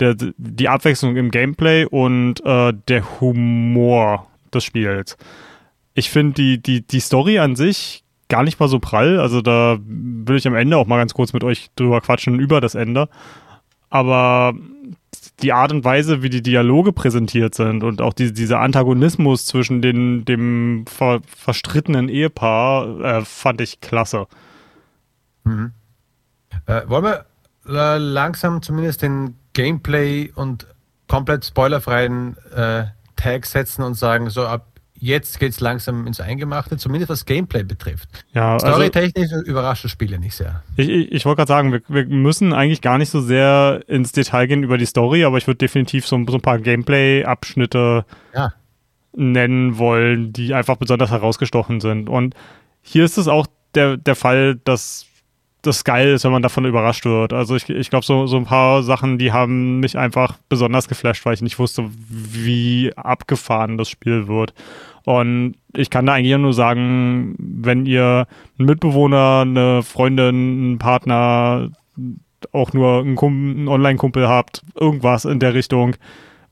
[0.00, 5.16] der, die Abwechslung im Gameplay und äh, der Humor des Spiels.
[5.94, 9.20] Ich finde die, die, die Story an sich gar nicht mal so prall.
[9.20, 12.60] Also da will ich am Ende auch mal ganz kurz mit euch drüber quatschen über
[12.60, 13.08] das Ende.
[13.90, 14.54] Aber
[15.42, 19.82] die Art und Weise, wie die Dialoge präsentiert sind und auch die, dieser Antagonismus zwischen
[19.82, 24.26] den, dem ver, verstrittenen Ehepaar äh, fand ich klasse.
[25.44, 25.72] Mhm.
[26.66, 27.26] Äh, wollen wir
[27.66, 30.66] äh, langsam zumindest den Gameplay und
[31.08, 32.84] komplett spoilerfreien äh,
[33.16, 34.66] Tag setzen und sagen, so ab
[35.02, 38.08] jetzt geht es langsam ins Eingemachte, zumindest was Gameplay betrifft.
[38.34, 40.62] Ja, also Storytechnisch also, überrascht das Spiel ja nicht sehr.
[40.76, 44.12] Ich, ich, ich wollte gerade sagen, wir, wir, müssen eigentlich gar nicht so sehr ins
[44.12, 48.52] Detail gehen über die Story, aber ich würde definitiv so, so, ein paar Gameplay-Abschnitte ja.
[49.14, 52.08] nennen wollen, die einfach besonders herausgestochen sind.
[52.08, 52.34] Und
[52.80, 55.06] hier ist es auch der, der Fall, dass
[55.62, 57.32] das geil ist, wenn man davon überrascht wird.
[57.32, 61.24] Also ich, ich glaube, so, so ein paar Sachen, die haben mich einfach besonders geflasht,
[61.24, 64.54] weil ich nicht wusste, wie abgefahren das Spiel wird.
[65.04, 68.26] Und ich kann da eigentlich nur sagen, wenn ihr
[68.58, 71.70] einen Mitbewohner, eine Freundin, einen Partner,
[72.52, 75.96] auch nur einen, einen Online-Kumpel habt, irgendwas in der Richtung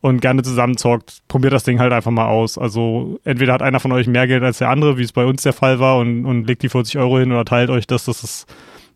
[0.01, 2.57] und gerne zusammenzockt, probiert das Ding halt einfach mal aus.
[2.57, 5.43] Also entweder hat einer von euch mehr Geld als der andere, wie es bei uns
[5.43, 8.07] der Fall war, und, und legt die 40 Euro hin oder teilt euch das.
[8.07, 8.47] Das ist,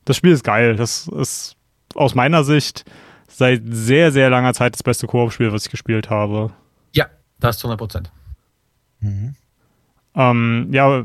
[0.05, 0.77] das Spiel ist geil.
[0.77, 1.57] Das ist
[1.95, 2.85] aus meiner Sicht
[3.29, 6.53] seit sehr, sehr langer Zeit das beste Koop-Spiel, was ich gespielt habe.
[6.93, 7.07] Ja,
[7.39, 8.13] das zu 100 Prozent.
[9.01, 9.35] Mhm.
[10.17, 11.05] Ähm, ja,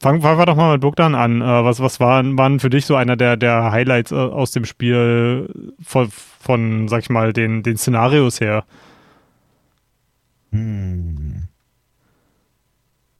[0.00, 1.40] fangen fang wir doch mal mit Bogdan an.
[1.40, 4.64] Äh, was was waren, waren für dich so einer der, der Highlights äh, aus dem
[4.64, 5.48] Spiel
[5.82, 8.64] von, von, sag ich mal, den, den Szenarios her?
[10.52, 11.48] Hm.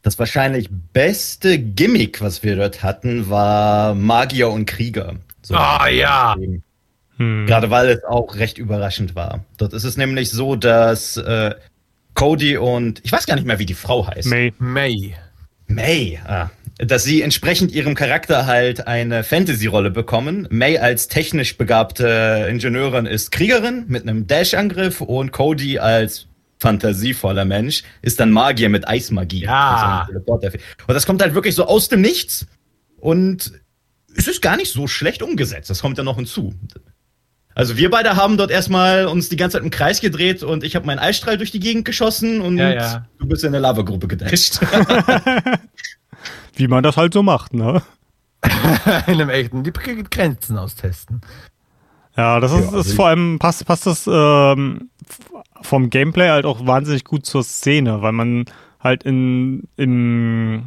[0.02, 5.14] Das wahrscheinlich beste Gimmick, was wir dort hatten, war Magier und Krieger.
[5.40, 6.36] So ah, ja.
[7.16, 7.46] Hm.
[7.46, 9.44] Gerade weil es auch recht überraschend war.
[9.56, 11.54] Dort ist es nämlich so, dass äh,
[12.12, 14.28] Cody und ich weiß gar nicht mehr, wie die Frau heißt.
[14.28, 14.52] May.
[14.58, 15.14] May.
[15.66, 16.50] May, ah.
[16.78, 20.48] Dass sie entsprechend ihrem Charakter halt eine Fantasy-Rolle bekommen.
[20.50, 26.26] May als technisch begabte Ingenieurin ist Kriegerin mit einem Dash-Angriff und Cody als
[26.58, 29.42] fantasievoller Mensch ist dann Magier mit Eismagie.
[29.42, 30.08] Ja.
[30.08, 32.46] Also und das kommt halt wirklich so aus dem Nichts
[32.98, 33.52] und
[34.16, 35.70] es ist gar nicht so schlecht umgesetzt.
[35.70, 36.54] Das kommt ja noch hinzu.
[37.54, 40.74] Also wir beide haben dort erstmal uns die ganze Zeit im Kreis gedreht und ich
[40.74, 43.06] habe meinen Eisstrahl durch die Gegend geschossen und ja, ja.
[43.18, 44.60] du bist in der Lavagruppe gedasht.
[46.56, 47.82] Wie man das halt so macht, ne?
[49.06, 51.20] in einem echten die Grenzen austesten.
[52.16, 54.90] Ja, das ist, ja, also ist vor allem passt passt das ähm,
[55.62, 58.44] vom Gameplay halt auch wahnsinnig gut zur Szene, weil man
[58.80, 60.64] halt in in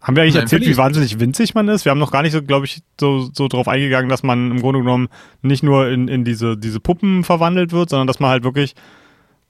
[0.00, 1.84] haben wir eigentlich Nein, erzählt, wie wahnsinnig winzig man ist?
[1.84, 4.60] Wir haben noch gar nicht so, glaube ich, so, so drauf eingegangen, dass man im
[4.60, 5.08] Grunde genommen
[5.42, 8.74] nicht nur in, in diese, diese Puppen verwandelt wird, sondern dass man halt wirklich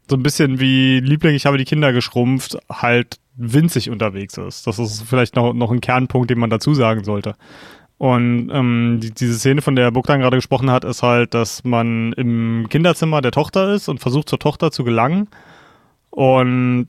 [0.09, 4.67] so ein bisschen wie Liebling, ich habe die Kinder geschrumpft, halt winzig unterwegs ist.
[4.67, 7.37] Das ist vielleicht noch, noch ein Kernpunkt, den man dazu sagen sollte.
[7.97, 12.13] Und ähm, die, diese Szene, von der Bogdan gerade gesprochen hat, ist halt, dass man
[12.15, 15.29] im Kinderzimmer der Tochter ist und versucht zur Tochter zu gelangen.
[16.11, 16.89] Und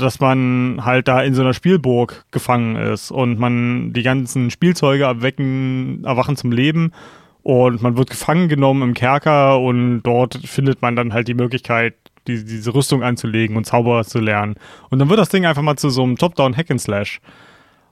[0.00, 5.04] dass man halt da in so einer Spielburg gefangen ist und man die ganzen Spielzeuge
[5.04, 6.92] erwecken, erwachen zum Leben
[7.42, 11.94] und man wird gefangen genommen im Kerker und dort findet man dann halt die Möglichkeit,
[12.26, 14.54] die, diese Rüstung anzulegen und Zauber zu lernen.
[14.90, 17.20] Und dann wird das Ding einfach mal zu so einem Top-Down Hack and Slash.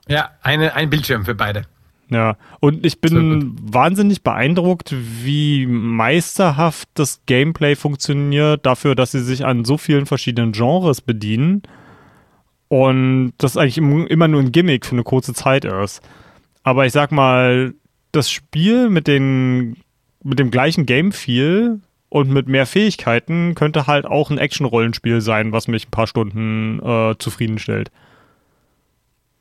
[0.07, 1.63] Ja, eine, ein Bildschirm für beide.
[2.09, 9.45] Ja, und ich bin wahnsinnig beeindruckt, wie meisterhaft das Gameplay funktioniert, dafür, dass sie sich
[9.45, 11.63] an so vielen verschiedenen Genres bedienen
[12.73, 16.01] und das eigentlich immer nur ein Gimmick für eine kurze Zeit ist.
[16.63, 17.75] Aber ich sag mal,
[18.11, 19.77] das Spiel mit, den,
[20.23, 25.67] mit dem gleichen Game-Feel und mit mehr Fähigkeiten könnte halt auch ein Action-Rollenspiel sein, was
[25.67, 27.91] mich ein paar Stunden äh, zufriedenstellt.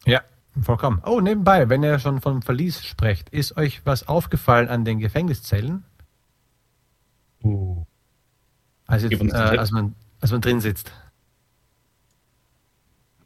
[0.04, 0.20] Ja,
[0.60, 1.00] vollkommen.
[1.06, 5.84] Oh, nebenbei, wenn ihr schon vom Verlies sprecht, ist euch was aufgefallen an den Gefängniszellen?
[7.42, 7.86] Uh.
[8.86, 10.92] Also jetzt, äh, als, man, als man drin sitzt.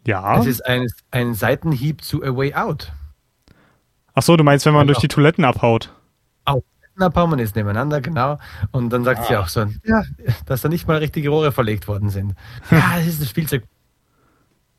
[0.07, 0.39] Ja.
[0.39, 2.93] Es ist ein, ein Seitenhieb zu A Way Out.
[4.15, 4.95] Ach so, du meinst, wenn man genau.
[4.95, 5.93] durch die Toiletten abhaut?
[6.45, 6.63] Auch
[6.99, 8.39] abhauen, man ist nebeneinander, genau.
[8.71, 9.25] Und dann sagt ah.
[9.25, 10.03] sie auch so, ja,
[10.47, 12.35] dass da nicht mal richtige Rohre verlegt worden sind.
[12.71, 13.65] Ja, das ist das Spielzeug.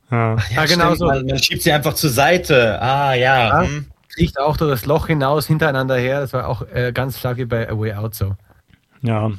[0.09, 1.05] Ja, ja, genau so.
[1.05, 2.81] Man, man, schiebt sie einfach zur Seite.
[2.81, 3.61] Ah, ja.
[3.61, 3.87] ja hm.
[4.07, 6.21] Kriecht auch durch das Loch hinaus hintereinander her.
[6.21, 8.35] Das war auch äh, ganz stark wie bei A Way Out so.
[9.01, 9.31] Ja,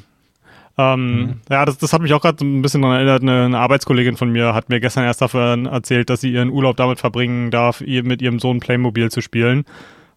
[0.79, 1.41] ähm, mhm.
[1.49, 3.21] Ja, das, das hat mich auch gerade ein bisschen daran erinnert.
[3.21, 6.77] Eine, eine, Arbeitskollegin von mir hat mir gestern erst davon erzählt, dass sie ihren Urlaub
[6.77, 9.65] damit verbringen darf, ihr, mit ihrem Sohn Playmobil zu spielen.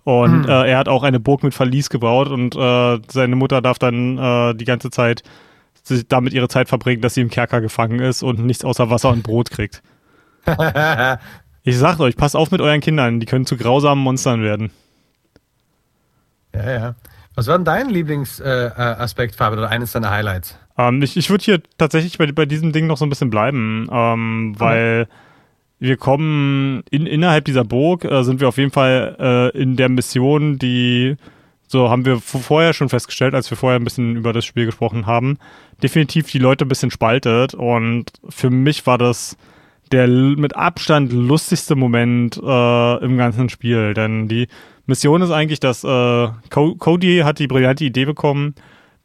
[0.05, 0.49] Und mhm.
[0.49, 4.19] äh, er hat auch eine Burg mit Verlies gebaut und äh, seine Mutter darf dann
[4.19, 5.25] äh, die ganze Zeit
[6.09, 9.25] damit ihre Zeit verbringen, dass sie im Kerker gefangen ist und nichts außer Wasser und
[9.25, 9.83] Brot kriegt.
[11.65, 14.71] ich sag euch, passt auf mit euren Kindern, die können zu grausamen Monstern werden.
[16.55, 16.95] Ja, ja.
[17.35, 20.59] Was war denn dein Lieblingsaspekt, äh, Fabian, oder eines deiner Highlights?
[20.77, 23.89] Ähm, ich ich würde hier tatsächlich bei, bei diesem Ding noch so ein bisschen bleiben,
[23.91, 25.13] ähm, weil okay.
[25.79, 29.89] wir kommen in, innerhalb dieser Burg, äh, sind wir auf jeden Fall äh, in der
[29.89, 31.17] Mission, die,
[31.67, 35.07] so haben wir vorher schon festgestellt, als wir vorher ein bisschen über das Spiel gesprochen
[35.07, 35.39] haben,
[35.83, 37.55] definitiv die Leute ein bisschen spaltet.
[37.55, 39.37] Und für mich war das
[39.93, 44.49] der mit Abstand lustigste Moment äh, im ganzen Spiel, denn die
[44.87, 48.55] Mission ist eigentlich, dass äh, Cody hat die brillante Idee bekommen,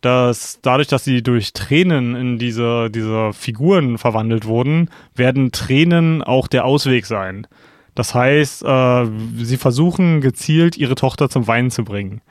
[0.01, 6.47] dass dadurch, dass sie durch Tränen in diese, diese Figuren verwandelt wurden, werden Tränen auch
[6.47, 7.47] der Ausweg sein.
[7.95, 9.05] Das heißt, äh,
[9.37, 12.21] sie versuchen gezielt ihre Tochter zum Weinen zu bringen.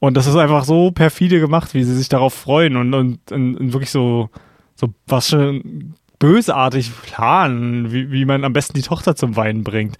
[0.00, 3.72] Und das ist einfach so perfide gemacht, wie sie sich darauf freuen und, und, und
[3.72, 4.30] wirklich so,
[4.76, 9.96] so was schon bösartig planen, wie, wie man am besten die Tochter zum Weinen bringt.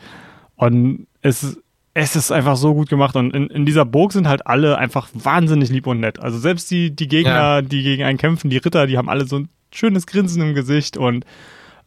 [0.57, 1.59] Und es
[2.01, 5.09] es ist einfach so gut gemacht und in, in dieser Burg sind halt alle einfach
[5.15, 6.21] wahnsinnig lieb und nett.
[6.21, 7.63] Also selbst die, die Gegner, ja.
[7.63, 10.97] die gegen einen kämpfen, die Ritter, die haben alle so ein schönes Grinsen im Gesicht
[10.97, 11.25] und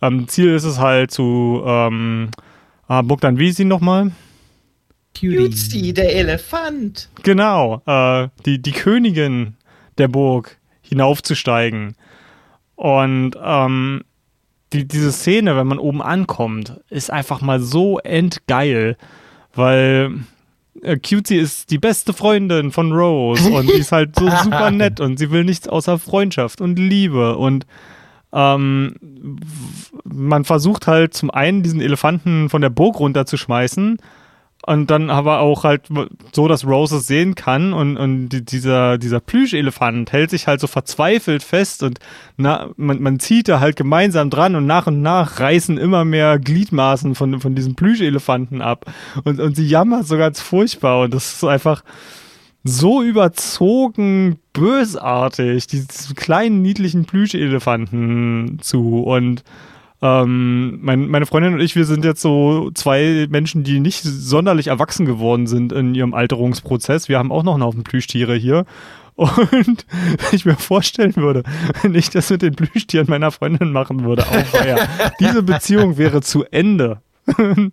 [0.02, 2.30] ähm, Ziel ist es halt zu ähm,
[2.88, 4.12] ah, Bogdan, wie ist sie nochmal?
[5.18, 7.10] Cutie, der Elefant.
[7.24, 9.56] Genau, äh, die, die Königin
[9.98, 11.96] der Burg hinaufzusteigen.
[12.76, 14.04] Und ähm,
[14.74, 18.98] die, diese Szene, wenn man oben ankommt, ist einfach mal so endgeil,
[19.54, 20.20] weil
[20.82, 25.00] äh, Cutie ist die beste Freundin von Rose und die ist halt so super nett
[25.00, 27.66] und sie will nichts außer Freundschaft und Liebe und
[28.34, 28.96] ähm,
[30.06, 33.98] man versucht halt zum einen diesen Elefanten von der Burg runterzuschmeißen
[34.66, 35.84] und dann aber auch halt
[36.34, 40.68] so, dass Rose es sehen kann und, und dieser, dieser Plüschelefant hält sich halt so
[40.68, 42.00] verzweifelt fest und
[42.38, 46.38] na, man, man zieht da halt gemeinsam dran und nach und nach reißen immer mehr
[46.38, 48.86] Gliedmaßen von, von diesem Plüschelefanten ab.
[49.24, 51.84] Und, und sie jammert so ganz furchtbar und das ist einfach
[52.64, 59.02] so überzogen bösartig, diesen kleinen niedlichen Plüschelefanten zu.
[59.02, 59.44] Und
[60.02, 64.68] ähm, mein, meine Freundin und ich, wir sind jetzt so zwei Menschen, die nicht sonderlich
[64.68, 67.08] erwachsen geworden sind in ihrem Alterungsprozess.
[67.08, 68.66] Wir haben auch noch einen Haufen Plüschtiere hier.
[69.16, 69.86] Und
[70.32, 71.44] ich mir vorstellen würde,
[71.82, 74.78] wenn ich das mit den Plüschtieren meiner Freundin machen würde, auch ja,
[75.20, 77.02] diese Beziehung wäre zu Ende.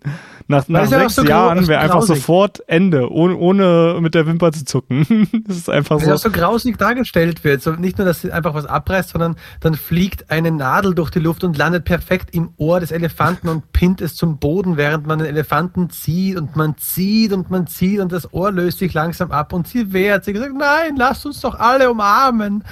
[0.51, 4.65] nach, nach sechs so Jahren wäre einfach sofort Ende, ohne, ohne mit der Wimper zu
[4.65, 5.29] zucken.
[5.47, 6.07] das ist einfach so.
[6.07, 7.63] Weil auch so grausig dargestellt wird.
[7.63, 11.19] So, nicht nur, dass sie einfach was abreißt, sondern dann fliegt eine Nadel durch die
[11.19, 15.19] Luft und landet perfekt im Ohr des Elefanten und pinnt es zum Boden, während man
[15.19, 19.31] den Elefanten zieht und man zieht und man zieht und das Ohr löst sich langsam
[19.31, 20.25] ab und sie wehrt.
[20.25, 22.65] Sie sagt, nein, lasst uns doch alle umarmen.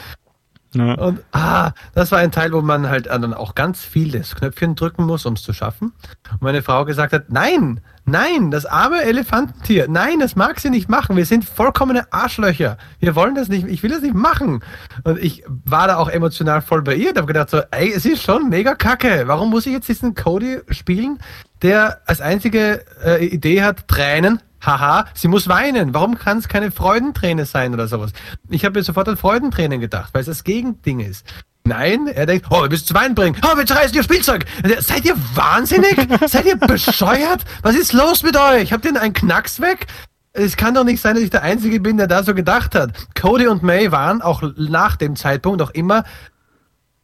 [0.78, 0.94] Ja.
[0.94, 4.74] Und ah, das war ein Teil, wo man halt dann auch ganz viel das Knöpfchen
[4.74, 5.92] drücken muss, um es zu schaffen.
[6.32, 10.88] Und meine Frau gesagt hat, nein, nein, das arme Elefantentier, nein, das mag sie nicht
[10.88, 11.16] machen.
[11.16, 12.78] Wir sind vollkommene Arschlöcher.
[13.00, 14.62] Wir wollen das nicht, ich will das nicht machen.
[15.04, 18.04] Und ich war da auch emotional voll bei ihr und habe gedacht so, ey, es
[18.06, 19.24] ist schon mega kacke.
[19.26, 21.18] Warum muss ich jetzt diesen Cody spielen,
[21.62, 25.94] der als einzige äh, Idee hat, Tränen haha, sie muss weinen.
[25.94, 28.12] Warum kann es keine Freudenträne sein oder sowas?
[28.50, 31.24] Ich habe mir sofort an Freudentränen gedacht, weil es das Gegending ist.
[31.64, 33.36] Nein, er denkt, oh, wir müssen zu weinen bringen.
[33.42, 34.46] Oh, wir zerreißen ihr Spielzeug.
[34.78, 35.96] Seid ihr wahnsinnig?
[36.26, 37.44] Seid ihr bescheuert?
[37.62, 38.72] Was ist los mit euch?
[38.72, 39.86] Habt ihr einen Knacks weg?
[40.32, 42.92] Es kann doch nicht sein, dass ich der Einzige bin, der da so gedacht hat.
[43.20, 46.04] Cody und May waren auch nach dem Zeitpunkt auch immer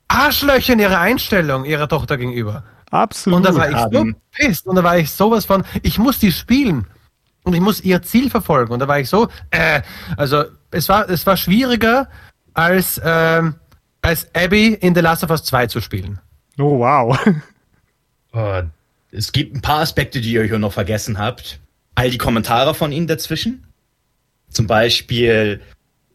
[0.07, 2.63] Arschlöcher in ihrer Einstellung ihrer Tochter gegenüber.
[2.91, 3.39] Absolut.
[3.39, 6.31] Und da war ich so pisst und da war ich sowas von, ich muss die
[6.31, 6.87] spielen
[7.45, 8.73] und ich muss ihr Ziel verfolgen.
[8.73, 9.83] Und da war ich so, äh,
[10.17, 12.09] also es war, es war schwieriger
[12.55, 13.57] als, ähm,
[14.01, 16.21] als Abby in The Last of Us 2 zu spielen.
[16.59, 17.19] Oh, wow.
[18.35, 18.63] Uh,
[19.11, 21.61] es gibt ein paar Aspekte, die ihr hier noch vergessen habt.
[21.95, 23.65] All die Kommentare von ihnen dazwischen.
[24.49, 25.61] Zum Beispiel,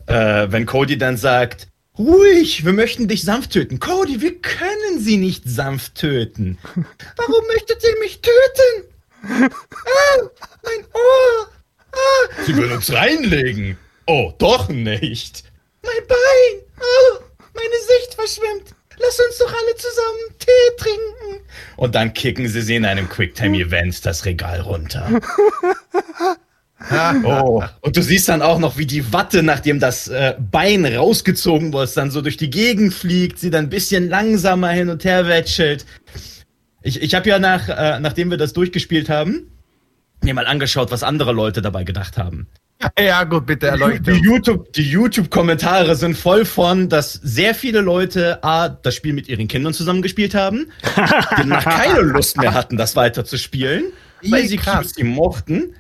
[0.05, 3.79] äh, wenn Cody dann sagt, ruhig, wir möchten dich sanft töten.
[3.79, 6.57] Cody, wir können sie nicht sanft töten.
[7.17, 8.96] Warum möchtet ihr mich töten?
[9.29, 10.29] Ah,
[10.63, 11.49] mein Ohr!
[11.91, 12.43] Ah.
[12.45, 13.77] Sie will uns reinlegen.
[14.05, 15.43] Oh, doch nicht.
[15.83, 16.61] Mein Bein!
[16.79, 17.19] Oh,
[17.53, 18.75] meine Sicht verschwimmt.
[18.99, 21.45] Lass uns doch alle zusammen Tee trinken.
[21.75, 25.07] Und dann kicken sie sie in einem Quicktime-Event das Regal runter.
[27.23, 31.73] oh, und du siehst dann auch noch, wie die Watte, nachdem das äh, Bein rausgezogen
[31.73, 35.27] wurde, dann so durch die Gegend fliegt, sie dann ein bisschen langsamer hin und her
[35.27, 35.85] wetschelt.
[36.87, 39.51] Ich, ich habe ja nach, äh, nachdem wir das durchgespielt haben,
[40.21, 42.47] mir mal angeschaut, was andere Leute dabei gedacht haben.
[42.97, 44.05] Ja, gut, bitte erleuchten.
[44.05, 49.27] Die YouTube, die YouTube-Kommentare sind voll von, dass sehr viele Leute A, das Spiel mit
[49.27, 54.47] ihren Kindern zusammengespielt haben, die danach keine Lust mehr hatten, das weiter zu spielen, weil
[54.47, 55.75] sie QC mochten.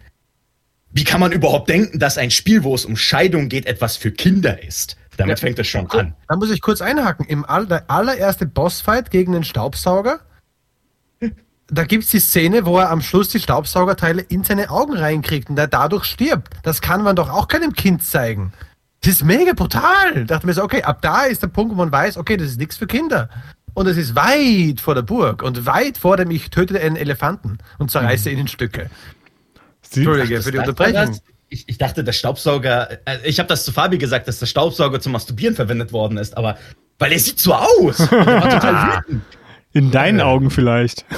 [0.91, 4.11] Wie kann man überhaupt denken, dass ein Spiel, wo es um Scheidung geht, etwas für
[4.11, 4.97] Kinder ist?
[5.15, 6.15] Damit ja, fängt es schon an.
[6.27, 7.25] Da muss ich kurz einhaken.
[7.27, 10.19] Im all, der allererste Bossfight gegen den Staubsauger
[11.69, 15.49] da gibt es die Szene, wo er am Schluss die Staubsaugerteile in seine Augen reinkriegt
[15.49, 16.53] und er dadurch stirbt.
[16.63, 18.53] Das kann man doch auch keinem Kind zeigen.
[19.01, 20.13] Das ist mega brutal.
[20.13, 22.47] Da dachte mir so, okay, ab da ist der Punkt, wo man weiß, okay, das
[22.47, 23.29] ist nichts für Kinder.
[23.73, 27.59] Und es ist weit vor der Burg und weit vor dem, ich töte einen Elefanten
[27.77, 28.35] und zerreiße mhm.
[28.35, 28.89] ihn in Stücke.
[29.95, 31.19] Entschuldige für die Unterbrechung.
[31.49, 34.99] Ich, ich, dachte, der Staubsauger, äh, ich habe das zu Fabi gesagt, dass der Staubsauger
[34.99, 36.57] zum Masturbieren verwendet worden ist, aber
[36.99, 37.99] weil er sieht so aus.
[37.99, 39.23] Und er war total wütend.
[39.77, 41.05] In deinen Augen vielleicht.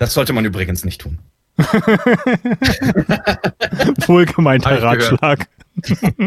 [0.00, 1.18] Das sollte man übrigens nicht tun.
[4.06, 5.46] Wohlgemeinter Ratschlag.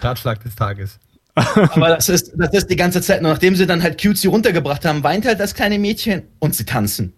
[0.00, 0.98] Ratschlag des Tages.
[1.34, 3.18] Aber das ist, das ist die ganze Zeit.
[3.18, 6.64] Und nachdem sie dann halt Cutesy runtergebracht haben, weint halt das kleine Mädchen und sie
[6.64, 7.12] tanzen.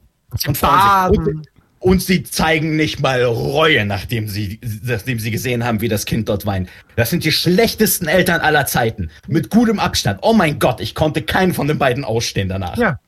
[0.45, 1.45] Und fahren
[1.83, 6.29] und sie zeigen nicht mal Reue, nachdem sie, nachdem sie gesehen haben, wie das Kind
[6.29, 6.69] dort weint.
[6.95, 9.11] Das sind die schlechtesten Eltern aller Zeiten.
[9.27, 10.21] Mit gutem Abstand.
[10.23, 12.77] Oh mein Gott, ich konnte keinen von den beiden ausstehen danach.
[12.77, 13.01] Ja.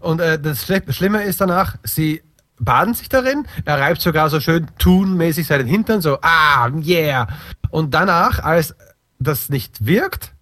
[0.00, 2.22] Und äh, das Schlimme ist danach, sie
[2.58, 3.46] baden sich darin.
[3.64, 7.26] Er reibt sogar so schön tunmäßig seinen Hintern, so, ah, yeah.
[7.70, 8.74] Und danach, als
[9.18, 10.32] das nicht wirkt,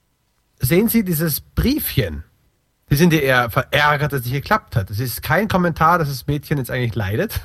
[0.59, 2.25] sehen Sie dieses Briefchen.
[2.91, 4.91] Sie sind ja eher verärgert, dass es nicht geklappt hat.
[4.91, 7.41] Es ist kein Kommentar, dass das Mädchen jetzt eigentlich leidet,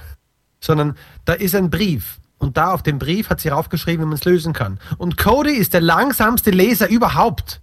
[0.60, 2.20] sondern da ist ein Brief.
[2.38, 4.80] Und da auf dem Brief hat sie raufgeschrieben, wie man es lösen kann.
[4.98, 7.62] Und Cody ist der langsamste Leser überhaupt.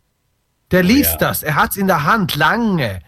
[0.70, 1.28] Der liest ja.
[1.28, 1.42] das.
[1.42, 3.00] Er hat es in der Hand lange.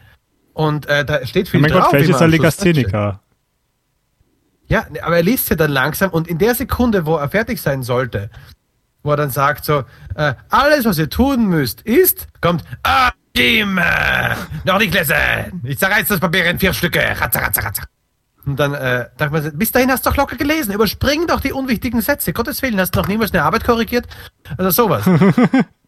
[0.53, 1.85] Und äh, da steht viel oh mein drauf.
[1.85, 3.20] Gott, vielleicht ist er Legastheniker.
[4.66, 7.83] Ja, aber er liest ja dann langsam und in der Sekunde, wo er fertig sein
[7.83, 8.31] sollte,
[9.03, 13.79] wo er dann sagt so, äh, alles, was ihr tun müsst, ist, kommt, ah, Jim,
[13.79, 15.61] äh, noch nicht lesen.
[15.64, 17.01] Ich zerreiß das Papier in vier Stücke.
[17.20, 17.83] Ratzer, ratzer, ratzer.
[18.46, 20.72] Und dann äh, dachte man, bis dahin hast du doch locker gelesen.
[20.72, 22.33] Überspring doch die unwichtigen Sätze.
[22.33, 24.07] Gottes Willen, hast du noch niemals eine Arbeit korrigiert?
[24.59, 25.04] Also sowas.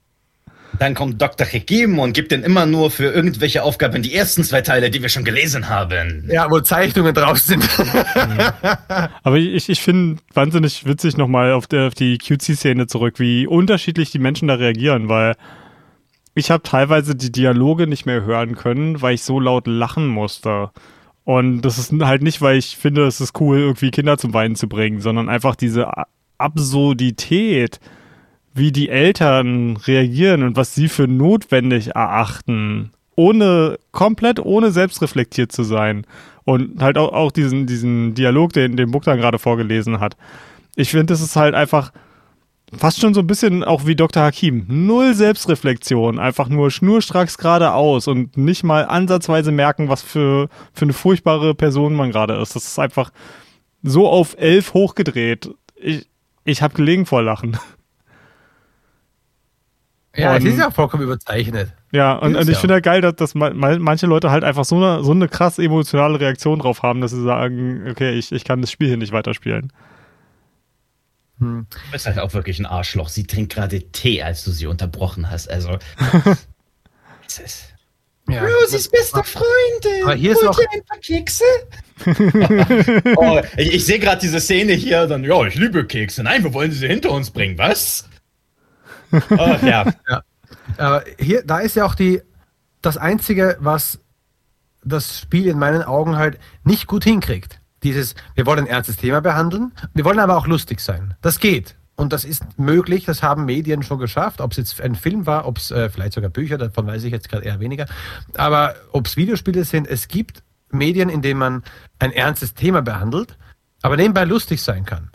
[0.78, 1.46] Dann kommt Dr.
[1.46, 5.08] Hekim und gibt den immer nur für irgendwelche Aufgaben die ersten zwei Teile, die wir
[5.08, 6.28] schon gelesen haben.
[6.30, 7.66] Ja, wo Zeichnungen drauf sind.
[9.22, 14.18] Aber ich, ich finde wahnsinnig witzig nochmal auf, auf die QC-Szene zurück, wie unterschiedlich die
[14.18, 15.34] Menschen da reagieren, weil
[16.34, 20.70] ich habe teilweise die Dialoge nicht mehr hören können, weil ich so laut lachen musste.
[21.26, 24.54] Und das ist halt nicht, weil ich finde, es ist cool, irgendwie Kinder zum Weinen
[24.54, 25.90] zu bringen, sondern einfach diese
[26.38, 27.80] Absurdität,
[28.54, 35.64] wie die Eltern reagieren und was sie für notwendig erachten, ohne, komplett ohne selbstreflektiert zu
[35.64, 36.06] sein.
[36.44, 40.16] Und halt auch, auch diesen, diesen Dialog, den, den Buck dann gerade vorgelesen hat.
[40.76, 41.90] Ich finde, das ist halt einfach
[42.76, 44.22] fast schon so ein bisschen auch wie Dr.
[44.22, 44.64] Hakim.
[44.68, 50.92] Null Selbstreflexion, einfach nur schnurstracks geradeaus und nicht mal ansatzweise merken, was für, für eine
[50.92, 52.56] furchtbare Person man gerade ist.
[52.56, 53.10] Das ist einfach
[53.82, 55.50] so auf elf hochgedreht.
[55.76, 56.08] Ich,
[56.44, 57.56] ich habe gelegen vor Lachen.
[60.16, 61.72] Ja, und, es ist ja vollkommen überzeichnet.
[61.92, 62.60] Ja, und, und ich ja.
[62.60, 66.18] finde ja geil, dass, dass manche Leute halt einfach so eine, so eine krass emotionale
[66.18, 69.72] Reaktion drauf haben, dass sie sagen, okay, ich, ich kann das Spiel hier nicht weiterspielen.
[71.38, 71.66] Hm.
[71.70, 73.08] Du bist halt auch wirklich ein Arschloch.
[73.08, 75.50] Sie trinkt gerade Tee, als du sie unterbrochen hast.
[75.50, 75.78] Also.
[77.26, 77.64] es ist.
[78.28, 78.44] Ja.
[78.44, 80.02] Rosies bester Freundin.
[80.02, 81.44] Aber hier ist noch ein paar Kekse.
[83.16, 86.24] oh, ich, ich sehe gerade diese Szene hier, dann, ja, ich liebe Kekse.
[86.24, 87.56] Nein, wir wollen sie hinter uns bringen.
[87.56, 88.08] Was?
[89.12, 89.92] Oh, ja.
[90.08, 90.22] ja.
[90.76, 92.20] Aber hier, da ist ja auch die,
[92.82, 94.00] das Einzige, was
[94.84, 97.60] das Spiel in meinen Augen halt nicht gut hinkriegt.
[97.82, 101.14] Dieses, wir wollen ein ernstes Thema behandeln, wir wollen aber auch lustig sein.
[101.20, 101.76] Das geht.
[101.96, 105.46] Und das ist möglich, das haben Medien schon geschafft, ob es jetzt ein Film war,
[105.46, 107.86] ob es äh, vielleicht sogar Bücher, davon weiß ich jetzt gerade eher weniger.
[108.34, 111.62] Aber ob es Videospiele sind, es gibt Medien, in denen man
[111.98, 113.38] ein ernstes Thema behandelt,
[113.80, 115.10] aber nebenbei lustig sein kann.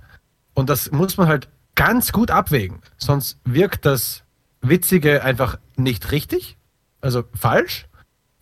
[0.54, 2.80] Und das muss man halt ganz gut abwägen.
[2.98, 4.24] Sonst wirkt das
[4.62, 6.58] Witzige einfach nicht richtig,
[7.00, 7.88] also falsch.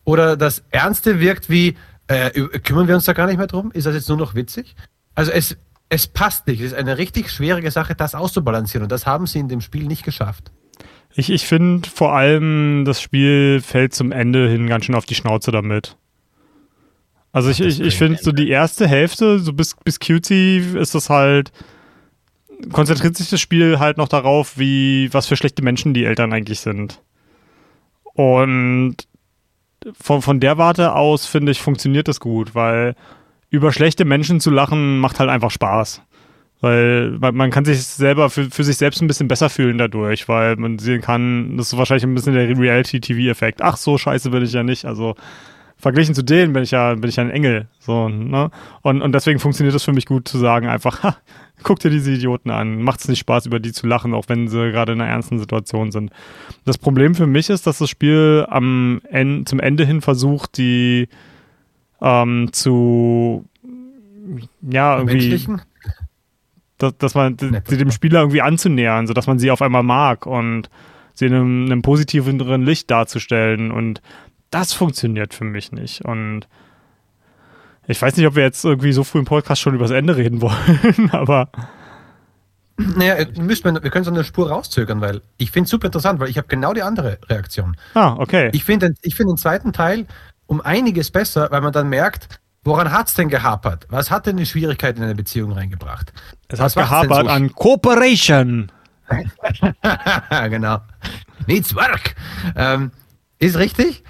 [0.05, 1.75] Oder das Ernste wirkt wie,
[2.09, 3.71] äh, kümmern wir uns da gar nicht mehr drum?
[3.71, 4.75] Ist das jetzt nur noch witzig?
[5.15, 5.57] Also es,
[5.89, 6.59] es passt nicht.
[6.59, 8.83] Es ist eine richtig schwierige Sache, das auszubalancieren.
[8.83, 10.51] Und das haben sie in dem Spiel nicht geschafft.
[11.13, 15.15] Ich, ich finde vor allem, das Spiel fällt zum Ende hin ganz schön auf die
[15.15, 15.97] Schnauze damit.
[17.31, 21.09] Also ich, ich, ich finde so die erste Hälfte, so bis, bis Cutie ist das
[21.09, 21.51] halt
[22.71, 26.59] konzentriert sich das Spiel halt noch darauf, wie, was für schlechte Menschen die Eltern eigentlich
[26.59, 27.01] sind.
[28.03, 28.95] Und
[29.99, 32.95] von, von der Warte aus, finde ich, funktioniert das gut, weil
[33.49, 36.01] über schlechte Menschen zu lachen macht halt einfach Spaß.
[36.61, 40.57] Weil man, kann sich selber für, für sich selbst ein bisschen besser fühlen dadurch, weil
[40.57, 43.61] man sehen kann, das ist wahrscheinlich ein bisschen der Reality-TV-Effekt.
[43.61, 44.83] Ach, so scheiße bin ich ja nicht.
[44.83, 45.15] Also
[45.77, 47.67] verglichen zu denen bin ich ja, bin ich ja ein Engel.
[47.79, 48.51] So, ne?
[48.81, 51.15] Und, und deswegen funktioniert das für mich gut zu sagen, einfach, ha,
[51.63, 52.81] guck dir diese Idioten an.
[52.81, 55.39] Macht es nicht Spaß, über die zu lachen, auch wenn sie gerade in einer ernsten
[55.39, 56.11] Situation sind.
[56.65, 61.09] Das Problem für mich ist, dass das Spiel am en zum Ende hin versucht, die
[62.01, 63.45] ähm, zu
[64.61, 65.47] ja, irgendwie.
[66.77, 70.69] Dass, dass man sie dem Spieler irgendwie anzunähern, sodass man sie auf einmal mag und
[71.13, 73.71] sie in einem, einem positiveren Licht darzustellen.
[73.71, 74.01] Und
[74.49, 76.05] das funktioniert für mich nicht.
[76.05, 76.47] Und
[77.89, 80.41] ich weiß nicht, ob wir jetzt irgendwie so früh im Podcast schon übers Ende reden
[80.41, 81.49] wollen, aber.
[82.77, 86.19] Naja, müssen wir, wir können so eine Spur rauszögern, weil ich finde es super interessant,
[86.19, 87.75] weil ich habe genau die andere Reaktion.
[87.95, 88.51] Ah, okay.
[88.53, 90.05] Ich finde ich find den zweiten Teil
[90.45, 93.87] um einiges besser, weil man dann merkt, woran hat es denn gehapert?
[93.89, 96.13] Was hat denn die Schwierigkeit in eine Beziehung reingebracht?
[96.47, 98.71] Es hat gehapert so an Cooperation.
[100.49, 100.77] genau.
[101.47, 102.15] Needs work.
[102.55, 102.91] Ähm,
[103.39, 104.03] ist richtig.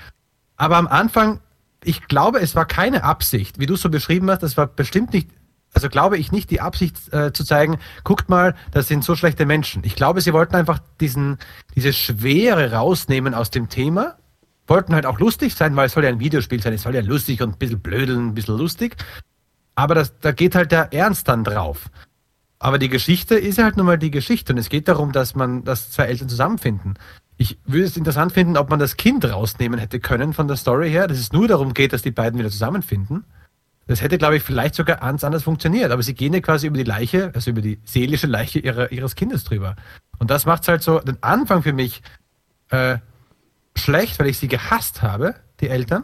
[0.58, 1.40] Aber am Anfang,
[1.84, 5.30] ich glaube, es war keine Absicht, wie du so beschrieben hast, das war bestimmt nicht,
[5.74, 9.46] also glaube ich nicht die Absicht äh, zu zeigen, guckt mal, das sind so schlechte
[9.46, 9.84] Menschen.
[9.86, 11.38] Ich glaube, sie wollten einfach diesen,
[11.76, 14.18] diese Schwere rausnehmen aus dem Thema,
[14.68, 17.02] wollten halt auch lustig sein, weil es soll ja ein Videospiel sein, es soll ja
[17.02, 18.98] lustig und ein bisschen blödeln, ein bisschen lustig.
[19.76, 21.90] Aber das, da geht halt der Ernst dann drauf.
[22.60, 25.34] Aber die Geschichte ist ja halt nun mal die Geschichte und es geht darum, dass
[25.34, 26.96] man, dass zwei Eltern zusammenfinden.
[27.42, 30.90] Ich würde es interessant finden, ob man das Kind rausnehmen hätte können von der Story
[30.90, 33.24] her, dass es nur darum geht, dass die beiden wieder zusammenfinden.
[33.88, 35.92] Das hätte, glaube ich, vielleicht sogar ganz anders funktioniert.
[35.92, 39.16] Aber sie gehen ja quasi über die Leiche, also über die seelische Leiche ihrer, ihres
[39.16, 39.78] Kindes drüber.
[40.20, 42.02] Und das macht halt so den Anfang für mich
[42.72, 42.98] äh,
[43.74, 46.04] schlecht, weil ich sie gehasst habe, die Eltern.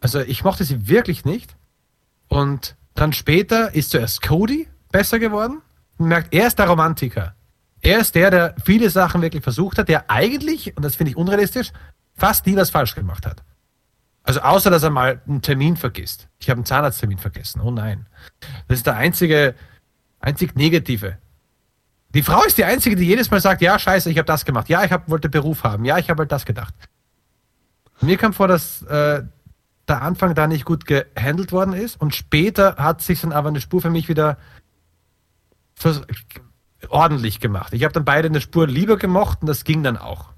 [0.00, 1.56] Also ich mochte sie wirklich nicht.
[2.28, 5.62] Und dann später ist zuerst Cody besser geworden.
[5.96, 7.34] Man merkt, er ist der Romantiker.
[7.84, 11.16] Er ist der, der viele Sachen wirklich versucht hat, der eigentlich, und das finde ich
[11.16, 11.70] unrealistisch,
[12.16, 13.42] fast nie was falsch gemacht hat.
[14.22, 16.28] Also außer, dass er mal einen Termin vergisst.
[16.38, 17.60] Ich habe einen Zahnarzttermin vergessen.
[17.60, 18.06] Oh nein.
[18.68, 19.54] Das ist der einzige,
[20.18, 21.18] einzig Negative.
[22.14, 24.70] Die Frau ist die einzige, die jedes Mal sagt, ja, scheiße, ich habe das gemacht.
[24.70, 25.84] Ja, ich hab, wollte Beruf haben.
[25.84, 26.72] Ja, ich habe halt das gedacht.
[28.00, 29.24] Mir kam vor, dass äh,
[29.86, 33.60] der Anfang da nicht gut gehandelt worden ist und später hat sich dann aber eine
[33.60, 34.38] Spur für mich wieder
[36.90, 37.72] ordentlich gemacht.
[37.72, 40.30] Ich habe dann beide eine Spur lieber gemocht und das ging dann auch.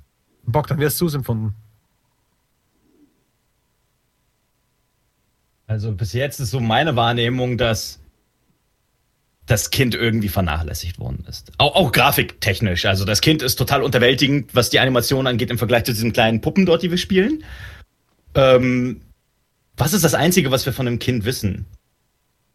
[0.45, 1.55] Bock, dann wirst du es empfunden.
[5.67, 8.01] Also bis jetzt ist so meine Wahrnehmung, dass
[9.47, 11.53] das Kind irgendwie vernachlässigt worden ist.
[11.59, 12.85] Auch, auch grafiktechnisch.
[12.87, 16.41] Also das Kind ist total unterwältigend, was die Animation angeht im Vergleich zu diesen kleinen
[16.41, 17.45] Puppen dort, die wir spielen.
[18.35, 19.03] Ähm,
[19.77, 21.67] was ist das Einzige, was wir von dem Kind wissen?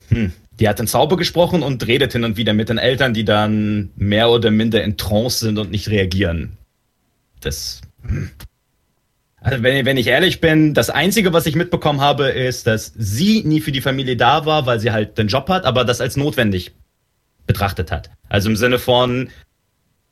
[0.10, 0.34] Hm.
[0.60, 3.92] Die hat den Zauber gesprochen und redet hin und wieder mit den Eltern, die dann
[3.96, 6.58] mehr oder minder in Trance sind und nicht reagieren.
[7.40, 7.82] Das.
[8.04, 8.30] Hm.
[9.44, 13.44] Also wenn, wenn ich ehrlich bin, das Einzige, was ich mitbekommen habe, ist, dass sie
[13.44, 16.16] nie für die Familie da war, weil sie halt den Job hat, aber das als
[16.16, 16.74] notwendig
[17.48, 18.12] betrachtet hat.
[18.30, 19.30] Also im Sinne von,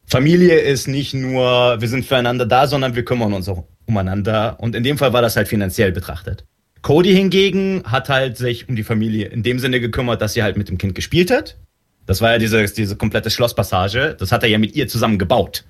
[0.09, 4.57] Familie ist nicht nur, wir sind füreinander da, sondern wir kümmern uns auch umeinander.
[4.59, 6.45] Und in dem Fall war das halt finanziell betrachtet.
[6.81, 10.57] Cody hingegen hat halt sich um die Familie in dem Sinne gekümmert, dass sie halt
[10.57, 11.57] mit dem Kind gespielt hat.
[12.05, 14.15] Das war ja diese, diese komplette Schlosspassage.
[14.17, 15.65] Das hat er ja mit ihr zusammen gebaut.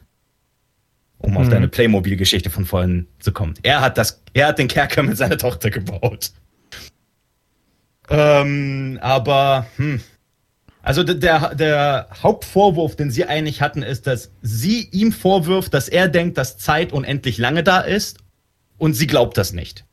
[1.17, 1.37] Um mhm.
[1.37, 3.55] auf deine Playmobil-Geschichte von vorhin zu kommen.
[3.63, 6.31] Er hat das, er hat den Kerker mit seiner Tochter gebaut.
[8.09, 9.99] Ähm, aber, hm.
[10.81, 16.07] Also der, der Hauptvorwurf, den sie eigentlich hatten, ist, dass sie ihm vorwirft, dass er
[16.07, 18.19] denkt, dass Zeit unendlich lange da ist
[18.77, 19.85] und sie glaubt das nicht.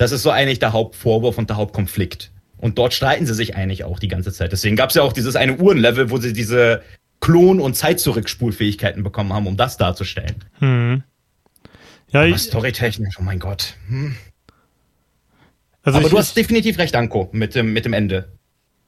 [0.00, 2.30] Das ist so eigentlich der Hauptvorwurf und der Hauptkonflikt.
[2.56, 4.50] Und dort streiten sie sich eigentlich auch die ganze Zeit.
[4.50, 6.80] Deswegen gab es ja auch dieses eine Uhrenlevel, wo sie diese
[7.20, 10.36] Klon- und Zeitzurückspulfähigkeiten bekommen haben, um das darzustellen.
[10.58, 11.02] Hm.
[12.12, 13.74] Ja, Aber storytechnisch, oh mein Gott.
[13.88, 14.16] Hm.
[15.82, 18.32] Also Aber ich, du hast definitiv recht, Anko, mit dem, mit dem Ende.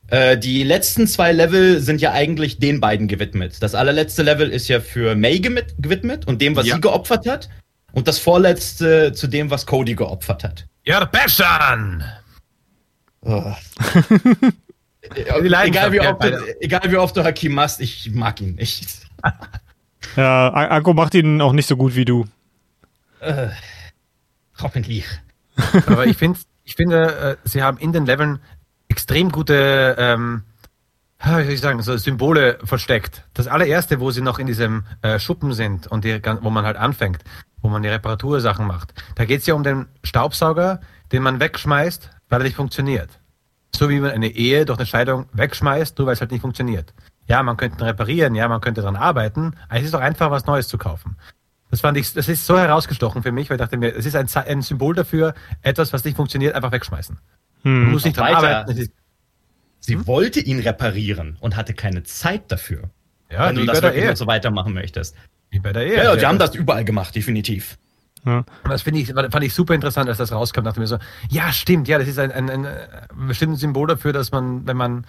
[0.09, 3.63] Äh, die letzten zwei Level sind ja eigentlich den beiden gewidmet.
[3.63, 6.77] Das allerletzte Level ist ja für May gewidmet und dem, was ja.
[6.77, 7.51] sie geopfert hat.
[7.93, 10.69] Und das vorletzte zu dem, was Cody geopfert hat.
[10.85, 12.03] You're passion!
[13.25, 13.55] Oh.
[15.15, 19.07] egal, wie oft, du, egal wie oft du Hakim machst, ich mag ihn nicht.
[20.17, 22.27] ja, Akko macht ihn auch nicht so gut wie du.
[23.21, 23.49] Äh,
[24.61, 25.07] hoffentlich.
[25.87, 28.41] Aber ich, find, ich finde, äh, sie haben in den Leveln
[28.89, 30.43] extrem gute, ähm,
[31.25, 33.25] wie soll ich sagen, so Symbole versteckt.
[33.35, 36.77] Das allererste, wo sie noch in diesem äh, Schuppen sind und die, wo man halt
[36.77, 37.23] anfängt,
[37.63, 38.93] wo man die Reparatursachen macht.
[39.15, 40.81] Da geht es ja um den Staubsauger,
[41.13, 43.21] den man wegschmeißt, weil er nicht funktioniert.
[43.75, 46.93] So wie man eine Ehe durch eine Scheidung wegschmeißt, nur weil es halt nicht funktioniert.
[47.27, 50.31] Ja, man könnte ihn reparieren, ja, man könnte daran arbeiten, aber es ist doch einfach,
[50.31, 51.17] was Neues zu kaufen.
[51.71, 54.15] Das fand ich, das ist so herausgestochen für mich, weil ich dachte mir, es ist
[54.17, 55.33] ein, ein Symbol dafür,
[55.63, 57.19] etwas, was nicht funktioniert, einfach wegschmeißen.
[57.63, 57.83] Hm.
[57.85, 58.91] Man muss nicht dran arbeiten.
[59.81, 60.07] Sie hm?
[60.07, 62.91] wollte ihn reparieren und hatte keine Zeit dafür.
[63.31, 65.17] Ja, wenn du das wirklich so weitermachen möchtest.
[65.53, 65.97] Wie bei der Ehe.
[65.97, 67.79] Ja, ja die haben das überall gemacht, definitiv.
[68.25, 68.39] Ja.
[68.39, 70.65] Und das finde ich, fand ich super interessant, als das rauskam.
[70.65, 70.99] Dachte mir so,
[71.29, 74.77] ja, stimmt, ja, das ist ein, ein, ein, ein bestimmtes Symbol dafür, dass man, wenn
[74.77, 75.07] man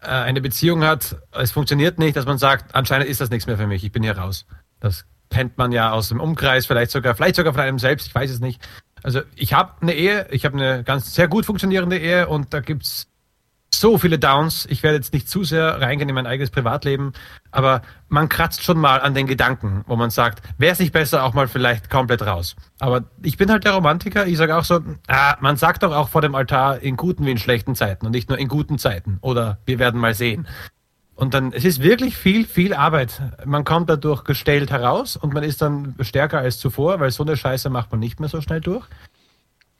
[0.00, 3.58] äh, eine Beziehung hat, es funktioniert nicht, dass man sagt, anscheinend ist das nichts mehr
[3.58, 4.46] für mich, ich bin hier raus.
[4.80, 8.14] Das kennt man ja aus dem Umkreis, vielleicht sogar, vielleicht sogar von einem selbst, ich
[8.14, 8.66] weiß es nicht.
[9.02, 12.60] Also ich habe eine Ehe, ich habe eine ganz sehr gut funktionierende Ehe und da
[12.60, 13.07] gibt's
[13.74, 14.66] so viele Downs.
[14.70, 17.12] Ich werde jetzt nicht zu sehr reingehen in mein eigenes Privatleben,
[17.50, 21.24] aber man kratzt schon mal an den Gedanken, wo man sagt, wäre es nicht besser
[21.24, 22.56] auch mal vielleicht komplett raus.
[22.80, 24.26] Aber ich bin halt der Romantiker.
[24.26, 27.30] Ich sage auch so, ah, man sagt doch auch vor dem Altar in guten wie
[27.30, 29.18] in schlechten Zeiten und nicht nur in guten Zeiten.
[29.20, 30.46] Oder wir werden mal sehen.
[31.14, 33.20] Und dann, es ist wirklich viel, viel Arbeit.
[33.44, 37.36] Man kommt dadurch gestellt heraus und man ist dann stärker als zuvor, weil so eine
[37.36, 38.86] Scheiße macht man nicht mehr so schnell durch.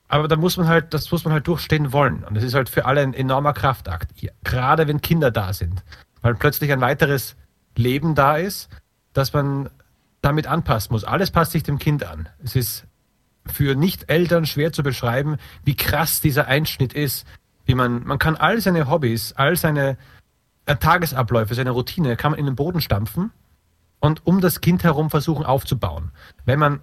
[0.09, 2.25] Aber da muss man halt, das muss man halt durchstehen wollen.
[2.25, 4.11] Und das ist halt für alle ein enormer Kraftakt.
[4.43, 5.85] Gerade wenn Kinder da sind.
[6.23, 7.37] Weil plötzlich ein weiteres
[7.77, 8.71] Leben da ist,
[9.13, 9.71] dass man
[10.23, 11.05] damit anpassen muss.
[11.05, 12.29] Alles passt sich dem Kind an.
[12.43, 12.87] Es ist
[13.47, 17.27] für Nicht-Eltern schwer zu beschreiben, wie krass dieser Einschnitt ist.
[17.67, 19.99] Wie man, man kann all seine Hobbys, all seine
[20.67, 23.31] Tagesabläufe, seine Routine kann man in den Boden stampfen
[24.01, 26.11] und um das Kind herum versuchen aufzubauen.
[26.45, 26.81] Wenn man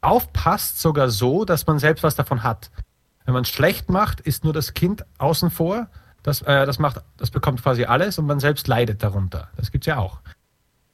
[0.00, 2.70] aufpasst, sogar so, dass man selbst was davon hat.
[3.24, 5.88] Wenn man es schlecht macht, ist nur das Kind außen vor.
[6.22, 9.48] Das, äh, das, macht, das bekommt quasi alles und man selbst leidet darunter.
[9.56, 10.20] Das gibt es ja auch.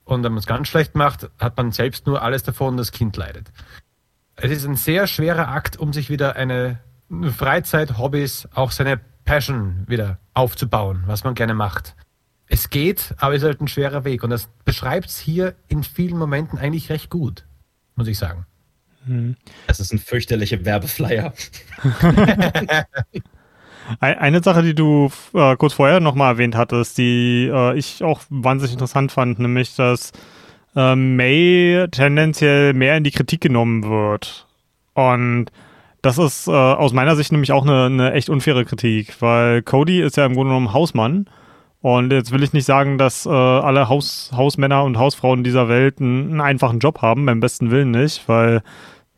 [0.04, 2.92] Und wenn man es ganz schlecht macht, hat man selbst nur alles davon und das
[2.92, 3.52] Kind leidet.
[4.36, 6.80] Es ist ein sehr schwerer Akt, um sich wieder eine
[7.36, 11.94] Freizeit, Hobbys, auch seine Passion wieder aufzubauen, was man gerne macht.
[12.46, 14.22] Es geht, aber es ist halt ein schwerer Weg.
[14.22, 17.46] Und das beschreibt es hier in vielen Momenten eigentlich recht gut,
[17.96, 18.46] muss ich sagen.
[19.06, 19.36] Hm.
[19.66, 21.32] Das ist ein fürchterlicher Werbeflyer.
[24.00, 28.72] Eine Sache, die du äh, kurz vorher nochmal erwähnt hattest, die äh, ich auch wahnsinnig
[28.72, 30.12] interessant fand, nämlich, dass
[30.74, 34.46] äh, May tendenziell mehr in die Kritik genommen wird.
[34.94, 35.46] Und
[36.02, 40.00] das ist äh, aus meiner Sicht nämlich auch eine, eine echt unfaire Kritik, weil Cody
[40.00, 41.26] ist ja im Grunde genommen Hausmann.
[41.80, 46.00] Und jetzt will ich nicht sagen, dass äh, alle Haus, Hausmänner und Hausfrauen dieser Welt
[46.00, 48.62] einen, einen einfachen Job haben, beim besten Willen nicht, weil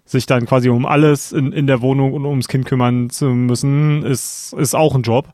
[0.07, 4.03] sich dann quasi um alles in, in der Wohnung und ums Kind kümmern zu müssen,
[4.05, 5.29] ist, ist auch ein Job.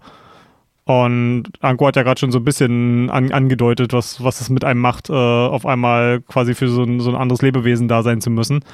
[0.85, 4.65] Und Anko hat ja gerade schon so ein bisschen an, angedeutet, was, was es mit
[4.65, 8.21] einem macht, äh, auf einmal quasi für so ein, so ein anderes Lebewesen da sein
[8.21, 8.65] zu müssen.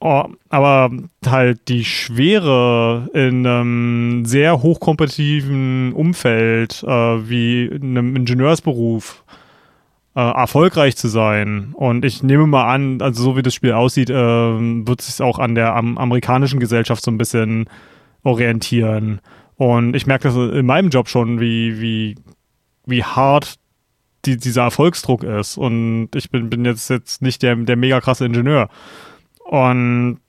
[0.00, 0.90] Oh, aber
[1.26, 9.23] halt die Schwere in einem sehr hochkompetitiven Umfeld, äh, wie in einem Ingenieursberuf,
[10.14, 11.72] äh, erfolgreich zu sein.
[11.74, 15.38] Und ich nehme mal an, also so wie das Spiel aussieht, äh, wird es auch
[15.38, 17.68] an der am, amerikanischen Gesellschaft so ein bisschen
[18.22, 19.20] orientieren.
[19.56, 22.16] Und ich merke das in meinem Job schon, wie, wie,
[22.86, 23.56] wie hart
[24.24, 25.56] die, dieser Erfolgsdruck ist.
[25.56, 28.68] Und ich bin, bin jetzt, jetzt nicht der, der mega krasse Ingenieur.
[29.44, 30.20] Und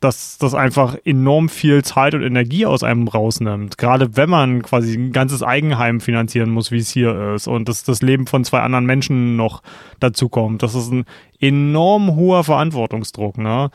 [0.00, 3.76] dass das einfach enorm viel Zeit und Energie aus einem rausnimmt.
[3.76, 7.84] Gerade wenn man quasi ein ganzes Eigenheim finanzieren muss, wie es hier ist, und dass
[7.84, 9.62] das Leben von zwei anderen Menschen noch
[10.00, 10.62] dazu kommt.
[10.62, 11.04] Das ist ein
[11.38, 13.70] enorm hoher Verantwortungsdruck, ne?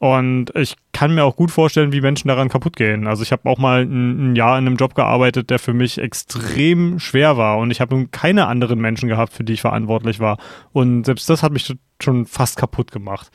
[0.00, 3.08] Und ich kann mir auch gut vorstellen, wie Menschen daran kaputt gehen.
[3.08, 5.98] Also ich habe auch mal ein, ein, Jahr in einem Job gearbeitet, der für mich
[5.98, 7.58] extrem schwer war.
[7.58, 10.38] Und ich habe nun keine anderen Menschen gehabt, für die ich verantwortlich war.
[10.72, 13.32] Und selbst das hat mich schon fast kaputt gemacht.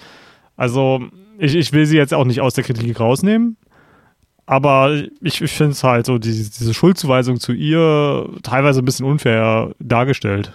[0.55, 1.01] Also
[1.37, 3.57] ich, ich will sie jetzt auch nicht aus der Kritik rausnehmen,
[4.45, 9.05] aber ich, ich finde es halt so, die, diese Schuldzuweisung zu ihr teilweise ein bisschen
[9.05, 10.53] unfair dargestellt.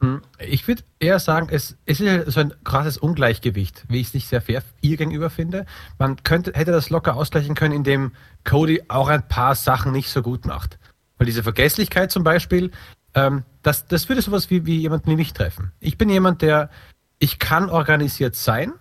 [0.00, 4.14] Hm, ich würde eher sagen, es, es ist so ein krasses Ungleichgewicht, wie ich es
[4.14, 5.64] nicht sehr fair ihr gegenüber finde.
[5.98, 8.12] Man könnte, hätte das locker ausgleichen können, indem
[8.44, 10.78] Cody auch ein paar Sachen nicht so gut macht.
[11.16, 12.72] Weil diese Vergesslichkeit zum Beispiel,
[13.14, 15.72] ähm, das, das würde sowas wie, wie jemand wie mich treffen.
[15.80, 16.70] Ich bin jemand, der,
[17.18, 18.72] ich kann organisiert sein,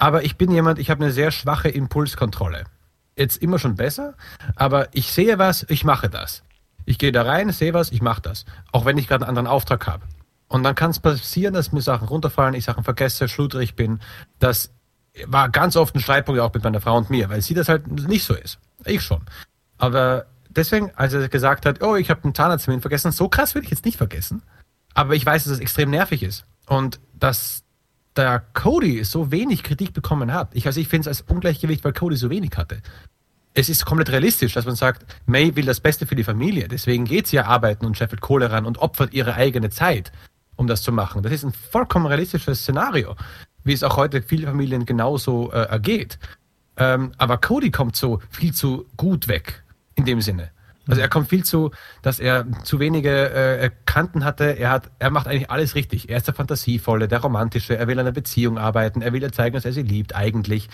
[0.00, 2.64] aber ich bin jemand, ich habe eine sehr schwache Impulskontrolle.
[3.16, 4.14] Jetzt immer schon besser,
[4.56, 6.42] aber ich sehe was, ich mache das.
[6.86, 8.46] Ich gehe da rein, sehe was, ich mache das.
[8.72, 10.06] Auch wenn ich gerade einen anderen Auftrag habe.
[10.48, 14.00] Und dann kann es passieren, dass mir Sachen runterfallen, ich Sachen vergesse, schludrig bin.
[14.38, 14.72] Das
[15.26, 17.86] war ganz oft ein Streitpunkt auch mit meiner Frau und mir, weil sie das halt
[17.86, 18.58] nicht so ist.
[18.86, 19.20] Ich schon.
[19.76, 23.64] Aber deswegen, als er gesagt hat, oh, ich habe einen Zahnarzttermin vergessen, so krass will
[23.64, 24.42] ich jetzt nicht vergessen.
[24.94, 26.46] Aber ich weiß, dass es extrem nervig ist.
[26.66, 27.64] Und dass
[28.16, 30.50] der Cody so wenig Kritik bekommen hat.
[30.54, 32.82] Ich, also ich finde es als Ungleichgewicht, weil Cody so wenig hatte.
[33.54, 36.68] Es ist komplett realistisch, dass man sagt, May will das Beste für die Familie.
[36.68, 40.12] Deswegen geht sie ja arbeiten und scheffelt Kohle ran und opfert ihre eigene Zeit,
[40.56, 41.22] um das zu machen.
[41.22, 43.16] Das ist ein vollkommen realistisches Szenario,
[43.64, 46.18] wie es auch heute viele Familien genauso äh, ergeht.
[46.76, 49.64] Ähm, aber Cody kommt so viel zu gut weg,
[49.96, 50.50] in dem Sinne.
[50.90, 51.70] Also er kommt viel zu,
[52.02, 54.58] dass er zu wenige äh, Kanten hatte.
[54.58, 56.08] Er hat, er macht eigentlich alles richtig.
[56.08, 57.76] Er ist der Fantasievolle, der Romantische.
[57.76, 59.00] Er will an einer Beziehung arbeiten.
[59.00, 60.68] Er will ihr zeigen, dass er sie liebt, eigentlich.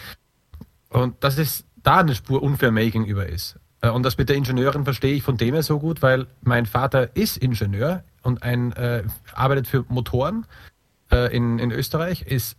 [0.88, 3.60] Und dass es da eine Spur unfair May gegenüber ist.
[3.80, 6.66] Äh, und das mit der Ingenieurin verstehe ich von dem her so gut, weil mein
[6.66, 9.04] Vater ist Ingenieur und ein, äh,
[9.34, 10.46] arbeitet für Motoren
[11.12, 12.56] äh, in, in Österreich, ist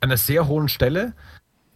[0.00, 1.14] an einer sehr hohen Stelle.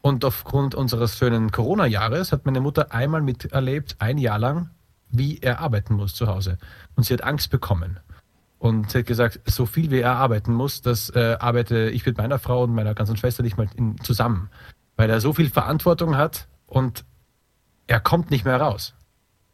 [0.00, 4.70] Und aufgrund unseres schönen Corona-Jahres hat meine Mutter einmal miterlebt, ein Jahr lang,
[5.12, 6.58] wie er arbeiten muss zu Hause.
[6.96, 8.00] Und sie hat Angst bekommen.
[8.58, 12.16] Und sie hat gesagt, so viel wie er arbeiten muss, das äh, arbeite ich mit
[12.16, 14.50] meiner Frau und meiner ganzen Schwester nicht mal in, zusammen.
[14.96, 17.04] Weil er so viel Verantwortung hat und
[17.86, 18.94] er kommt nicht mehr raus.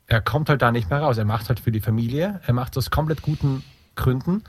[0.06, 1.18] Er kommt halt da nicht mehr raus.
[1.18, 3.62] Er macht halt für die Familie, er macht aus komplett guten
[3.94, 4.44] Gründen.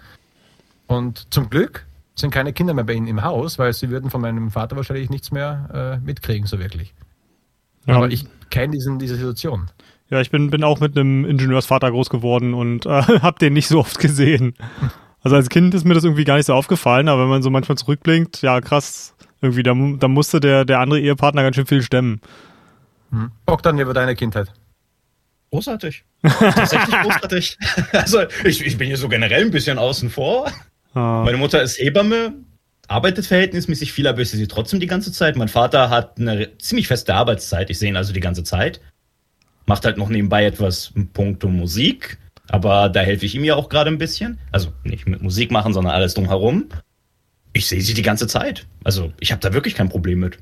[0.87, 1.85] Und zum Glück
[2.15, 5.09] sind keine Kinder mehr bei ihnen im Haus, weil sie würden von meinem Vater wahrscheinlich
[5.09, 6.93] nichts mehr äh, mitkriegen, so wirklich.
[7.85, 7.95] Ja.
[7.95, 9.69] Aber ich kenne diese Situation.
[10.09, 12.89] Ja, ich bin, bin auch mit einem Ingenieursvater groß geworden und äh,
[13.21, 14.55] habe den nicht so oft gesehen.
[15.21, 17.49] Also als Kind ist mir das irgendwie gar nicht so aufgefallen, aber wenn man so
[17.49, 21.81] manchmal zurückblinkt, ja krass, irgendwie, da, da musste der, der andere Ehepartner ganz schön viel
[21.81, 22.21] stemmen.
[23.11, 23.31] Hm.
[23.45, 24.51] Auch dann über deine Kindheit.
[25.51, 26.03] Großartig.
[26.21, 27.57] Tatsächlich großartig.
[27.91, 30.51] Also, ich, ich bin hier so generell ein bisschen außen vor.
[30.93, 31.23] Ah.
[31.23, 32.33] Meine Mutter ist Hebamme,
[32.87, 35.35] arbeitet verhältnismäßig viel, aber ich sehe sie trotzdem die ganze Zeit.
[35.37, 37.69] Mein Vater hat eine ziemlich feste Arbeitszeit.
[37.69, 38.81] Ich sehe ihn also die ganze Zeit.
[39.69, 42.17] Macht halt noch nebenbei etwas in puncto Musik.
[42.47, 44.39] Aber da helfe ich ihm ja auch gerade ein bisschen.
[44.51, 46.65] Also nicht mit Musik machen, sondern alles drumherum.
[47.53, 48.65] Ich sehe sie die ganze Zeit.
[48.83, 50.39] Also ich habe da wirklich kein Problem mit.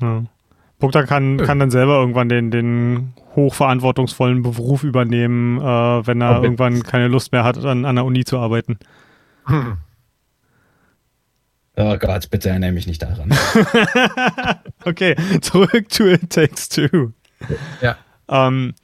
[0.00, 0.24] Ja.
[0.78, 6.44] Bogdan kann, kann dann selber irgendwann den, den hochverantwortungsvollen Beruf übernehmen, äh, wenn er okay.
[6.44, 8.78] irgendwann keine Lust mehr hat, an, an der Uni zu arbeiten.
[9.44, 9.76] Hm.
[11.76, 13.34] Oh Gott, bitte erinnere mich nicht daran.
[14.84, 17.12] okay, zurück to It Takes Two.
[17.82, 17.96] Ja.
[18.28, 18.74] Ähm,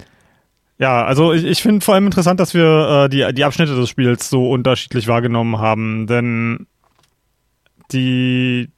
[0.78, 3.88] ja, also ich, ich finde vor allem interessant, dass wir äh, die, die Abschnitte des
[3.88, 6.66] Spiels so unterschiedlich wahrgenommen haben, denn
[7.92, 8.70] die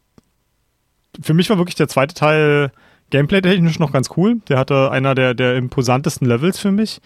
[1.20, 2.72] für mich war wirklich der zweite Teil
[3.10, 4.40] gameplay-technisch noch ganz cool.
[4.48, 7.00] Der hatte einer der, der imposantesten Levels für mich.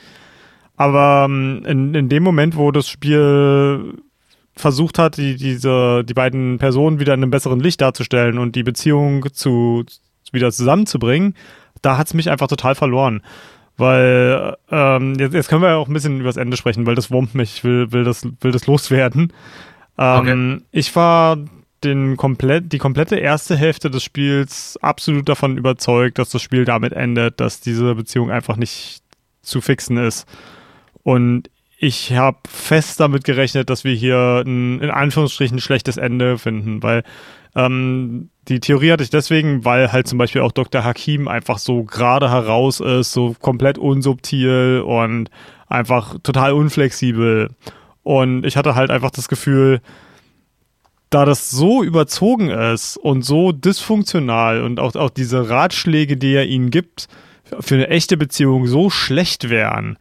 [0.77, 3.95] Aber ähm, in, in dem Moment, wo das Spiel
[4.55, 8.63] versucht hat, die, diese, die beiden Personen wieder in einem besseren Licht darzustellen und die
[8.63, 9.85] Beziehung zu,
[10.33, 11.35] wieder zusammenzubringen,
[11.83, 13.23] da hat es mich einfach total verloren.
[13.77, 16.95] Weil, ähm, jetzt, jetzt können wir ja auch ein bisschen über das Ende sprechen, weil
[16.95, 19.33] das wurmt mich, ich will, will, das, will das loswerden.
[19.99, 20.19] Ähm,
[20.59, 20.65] okay.
[20.73, 21.39] Ich war
[21.85, 26.95] den komplett, die komplette erste Hälfte des Spiels absolut davon überzeugt, dass das Spiel damit
[26.95, 29.03] endet, dass diese Beziehung einfach nicht
[29.43, 30.27] zu fixen ist.
[31.03, 36.83] Und ich habe fest damit gerechnet, dass wir hier ein in Anführungsstrichen schlechtes Ende finden,
[36.83, 37.05] weil
[37.55, 40.85] ähm, die Theorie hatte ich deswegen, weil halt zum Beispiel auch Dr.
[40.85, 45.31] Hakim einfach so gerade heraus ist, so komplett unsubtil und
[45.69, 47.51] einfach total unflexibel.
[48.03, 49.81] Und ich hatte halt einfach das Gefühl,
[51.11, 56.47] da das so überzogen ist und so dysfunktional und auch, auch diese Ratschläge, die er
[56.47, 57.09] ihnen gibt,
[57.61, 59.99] für eine echte Beziehung so schlecht wären,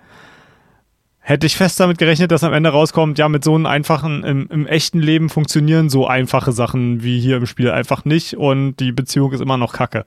[1.27, 4.47] hätte ich fest damit gerechnet, dass am Ende rauskommt, ja, mit so einem einfachen, im,
[4.51, 8.91] im, echten Leben funktionieren so einfache Sachen wie hier im Spiel einfach nicht und die
[8.91, 10.05] Beziehung ist immer noch kacke.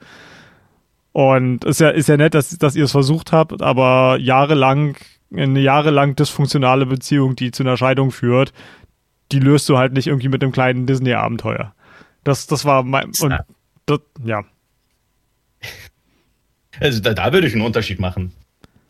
[1.10, 4.94] Und ist ja, ist ja nett, dass, dass ihr es versucht habt, aber jahrelang,
[5.34, 8.52] eine jahrelang dysfunktionale Beziehung, die zu einer Scheidung führt,
[9.32, 11.74] die löst du halt nicht irgendwie mit einem kleinen Disney-Abenteuer.
[12.22, 13.36] Das, das war mein, und
[13.86, 14.44] das, ja.
[16.78, 18.30] Also da, da würde ich einen Unterschied machen.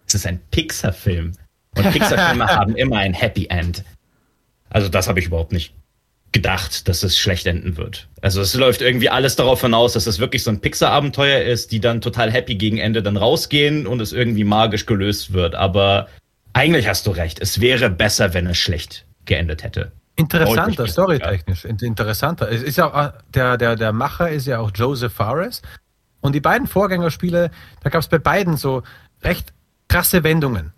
[0.07, 1.33] Es ist ein Pixar-Film.
[1.79, 3.85] Und Pixar-Filme haben immer ein Happy End.
[4.71, 5.75] Also das habe ich überhaupt nicht
[6.33, 8.07] gedacht, dass es schlecht enden wird.
[8.21, 11.81] Also es läuft irgendwie alles darauf hinaus, dass es wirklich so ein Pixar-Abenteuer ist, die
[11.81, 15.55] dann total happy gegen Ende dann rausgehen und es irgendwie magisch gelöst wird.
[15.55, 16.09] Aber
[16.53, 17.41] eigentlich hast du recht.
[17.41, 19.93] Es wäre besser, wenn es schlecht geendet hätte.
[20.17, 21.65] Interessanter, storytechnisch.
[21.65, 21.71] Ja.
[21.71, 22.51] Interessanter.
[22.51, 25.63] Es ist ja äh, der, der, der Macher ist ja auch Joseph Fares.
[26.21, 27.51] Und die beiden Vorgängerspiele,
[27.83, 28.83] da gab es bei beiden so
[29.23, 29.53] recht
[29.87, 30.73] krasse Wendungen.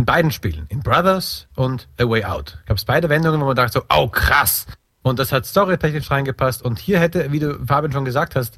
[0.00, 3.54] In beiden Spielen, in Brothers und A Way Out, gab es beide Wendungen, wo man
[3.54, 4.64] dachte so, oh krass.
[5.02, 6.62] Und das hat storytechnisch reingepasst.
[6.62, 8.56] Und hier hätte, wie du Fabian schon gesagt hast,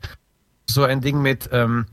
[0.70, 1.86] so ein Ding mit, ähm,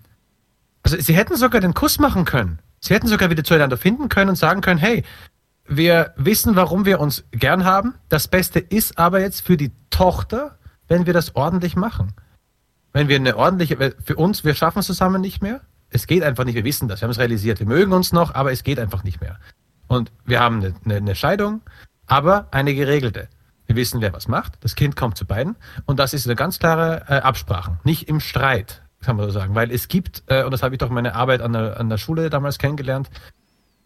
[0.84, 2.60] also sie hätten sogar den Kuss machen können.
[2.80, 5.04] Sie hätten sogar wieder zueinander finden können und sagen können, hey,
[5.68, 7.96] wir wissen, warum wir uns gern haben.
[8.08, 12.14] Das Beste ist aber jetzt für die Tochter, wenn wir das ordentlich machen.
[12.94, 16.46] Wenn wir eine ordentliche, für uns, wir schaffen es zusammen nicht mehr, es geht einfach
[16.46, 16.56] nicht.
[16.56, 17.02] Wir wissen das.
[17.02, 17.60] Wir haben es realisiert.
[17.60, 19.40] Wir mögen uns noch, aber es geht einfach nicht mehr.
[19.88, 21.62] Und wir haben eine, eine, Scheidung,
[22.06, 23.28] aber eine geregelte.
[23.66, 24.64] Wir wissen, wer was macht.
[24.64, 25.56] Das Kind kommt zu beiden.
[25.86, 27.80] Und das ist eine ganz klare äh, Absprache.
[27.84, 29.56] Nicht im Streit, kann man so sagen.
[29.56, 31.98] Weil es gibt, äh, und das habe ich doch meine Arbeit an der, an der
[31.98, 33.10] Schule damals kennengelernt,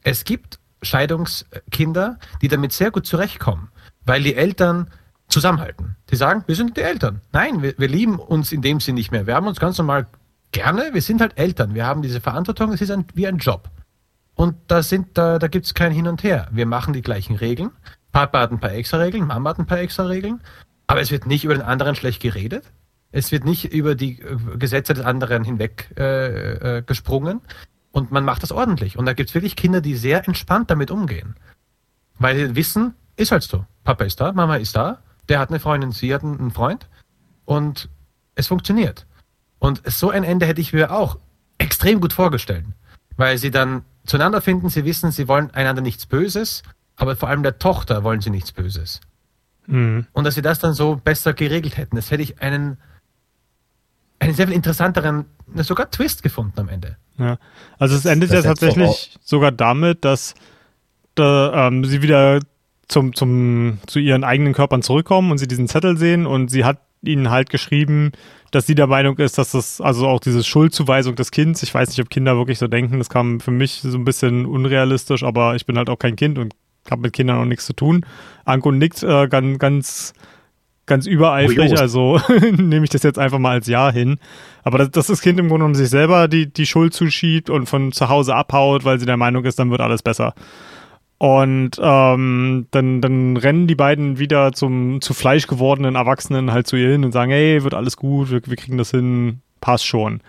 [0.04, 3.70] es gibt Scheidungskinder, die damit sehr gut zurechtkommen,
[4.06, 4.90] weil die Eltern
[5.30, 5.96] zusammenhalten.
[6.10, 7.22] Die sagen, wir sind die Eltern.
[7.32, 9.26] Nein, wir, wir lieben uns in dem Sinn nicht mehr.
[9.26, 10.08] Wir haben uns ganz normal
[10.54, 13.70] gerne, wir sind halt Eltern, wir haben diese Verantwortung, es ist ein, wie ein Job.
[14.36, 14.82] Und da
[15.14, 16.48] da, da gibt es kein Hin und Her.
[16.52, 17.72] Wir machen die gleichen Regeln.
[18.14, 20.42] Papa hat ein paar extra Regeln, Mama hat ein paar extra Regeln,
[20.88, 22.72] aber es wird nicht über den anderen schlecht geredet.
[23.12, 27.42] Es wird nicht über die äh, Gesetze des anderen hinweg äh, äh, gesprungen.
[27.92, 28.98] Und man macht das ordentlich.
[28.98, 31.36] Und da gibt es wirklich Kinder, die sehr entspannt damit umgehen.
[32.18, 33.66] Weil sie wissen, ist halt so.
[33.84, 35.00] Papa ist da, Mama ist da,
[35.30, 36.90] der hat eine Freundin, sie hat einen Freund.
[37.46, 37.90] Und
[38.34, 39.06] es funktioniert.
[39.64, 41.18] Und so ein Ende hätte ich mir auch
[41.58, 42.66] extrem gut vorgestellt,
[43.16, 46.64] weil sie dann zueinander finden, sie wissen, sie wollen einander nichts Böses,
[46.98, 49.00] aber vor allem der Tochter wollen sie nichts Böses.
[49.68, 50.06] Mhm.
[50.12, 52.76] Und dass sie das dann so besser geregelt hätten, das hätte ich einen,
[54.20, 56.98] einen sehr viel interessanteren, sogar Twist gefunden am Ende.
[57.18, 57.38] Ja,
[57.80, 60.34] also es endet das ja tatsächlich sogar damit, dass
[61.16, 62.42] da, ähm, sie wieder
[62.90, 66.82] zum, zum, zu ihren eigenen Körpern zurückkommen und sie diesen Zettel sehen und sie hat
[67.02, 68.12] ihnen halt geschrieben,
[68.54, 71.90] dass sie der Meinung ist, dass das, also auch diese Schuldzuweisung des Kindes, ich weiß
[71.90, 75.56] nicht, ob Kinder wirklich so denken, das kam für mich so ein bisschen unrealistisch, aber
[75.56, 76.54] ich bin halt auch kein Kind und
[76.90, 78.06] habe mit Kindern auch nichts zu tun.
[78.46, 80.14] Anko nickt äh, ganz, ganz,
[80.86, 82.20] ganz übereifrig, also
[82.52, 84.20] nehme ich das jetzt einfach mal als Ja hin.
[84.62, 87.68] Aber dass, dass das Kind im Grunde genommen sich selber die, die Schuld zuschiebt und
[87.68, 90.36] von zu Hause abhaut, weil sie der Meinung ist, dann wird alles besser.
[91.24, 96.76] Und ähm, dann, dann rennen die beiden wieder zum zu Fleisch gewordenen Erwachsenen halt zu
[96.76, 100.20] ihr hin und sagen, hey, wird alles gut, wir, wir kriegen das hin, passt schon.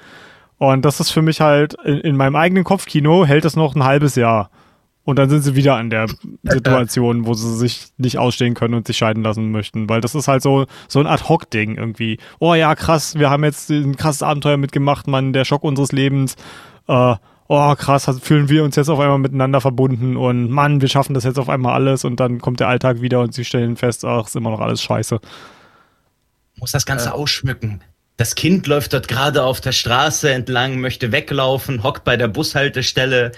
[0.57, 3.83] Und das ist für mich halt, in, in meinem eigenen Kopfkino hält das noch ein
[3.83, 4.51] halbes Jahr.
[5.03, 6.07] Und dann sind sie wieder an der
[6.45, 9.89] Situation, wo sie sich nicht ausstehen können und sich scheiden lassen möchten.
[9.89, 12.19] Weil das ist halt so, so ein Ad-Hoc-Ding irgendwie.
[12.39, 16.37] Oh ja, krass, wir haben jetzt ein krasses Abenteuer mitgemacht, Mann, der Schock unseres Lebens.
[16.87, 17.17] Äh,
[17.49, 21.25] oh krass, fühlen wir uns jetzt auf einmal miteinander verbunden und Mann, wir schaffen das
[21.25, 24.27] jetzt auf einmal alles und dann kommt der Alltag wieder und sie stellen fest, ach,
[24.27, 25.21] ist immer noch alles scheiße.
[26.57, 27.13] Muss das Ganze äh.
[27.13, 27.83] ausschmücken.
[28.17, 33.33] Das Kind läuft dort gerade auf der Straße entlang, möchte weglaufen, hockt bei der Bushaltestelle.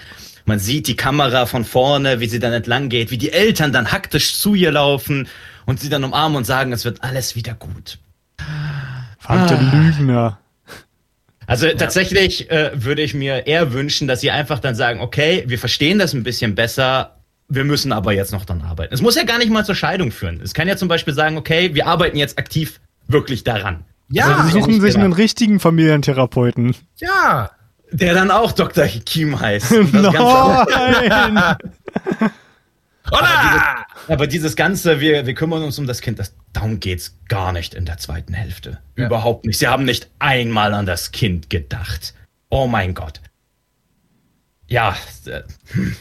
[0.45, 3.91] Man sieht die Kamera von vorne, wie sie dann entlang geht, wie die Eltern dann
[3.91, 5.27] hektisch zu ihr laufen
[5.65, 7.97] und sie dann umarmen und sagen, es wird alles wieder gut.
[9.17, 9.71] Verdammte ah.
[9.73, 10.39] Lügner.
[11.47, 11.73] Also ja.
[11.73, 15.97] tatsächlich äh, würde ich mir eher wünschen, dass sie einfach dann sagen, okay, wir verstehen
[15.97, 17.15] das ein bisschen besser,
[17.47, 18.93] wir müssen aber jetzt noch dann arbeiten.
[18.93, 20.41] Es muss ja gar nicht mal zur Scheidung führen.
[20.43, 23.85] Es kann ja zum Beispiel sagen, okay, wir arbeiten jetzt aktiv wirklich daran.
[24.09, 26.75] Ja, also sie suchen sich einen richtigen Familientherapeuten.
[26.97, 27.51] Ja,
[27.91, 28.85] der dann auch Dr.
[28.85, 29.71] Kim heißt.
[29.93, 31.55] Nein!
[33.11, 37.17] Aber dieses, aber dieses, Ganze, wir, wir kümmern uns um das Kind, das, darum geht's
[37.27, 38.79] gar nicht in der zweiten Hälfte.
[38.95, 39.05] Ja.
[39.05, 39.59] Überhaupt nicht.
[39.59, 42.13] Sie haben nicht einmal an das Kind gedacht.
[42.49, 43.21] Oh mein Gott.
[44.67, 44.95] Ja.
[45.25, 45.95] Äh, hm.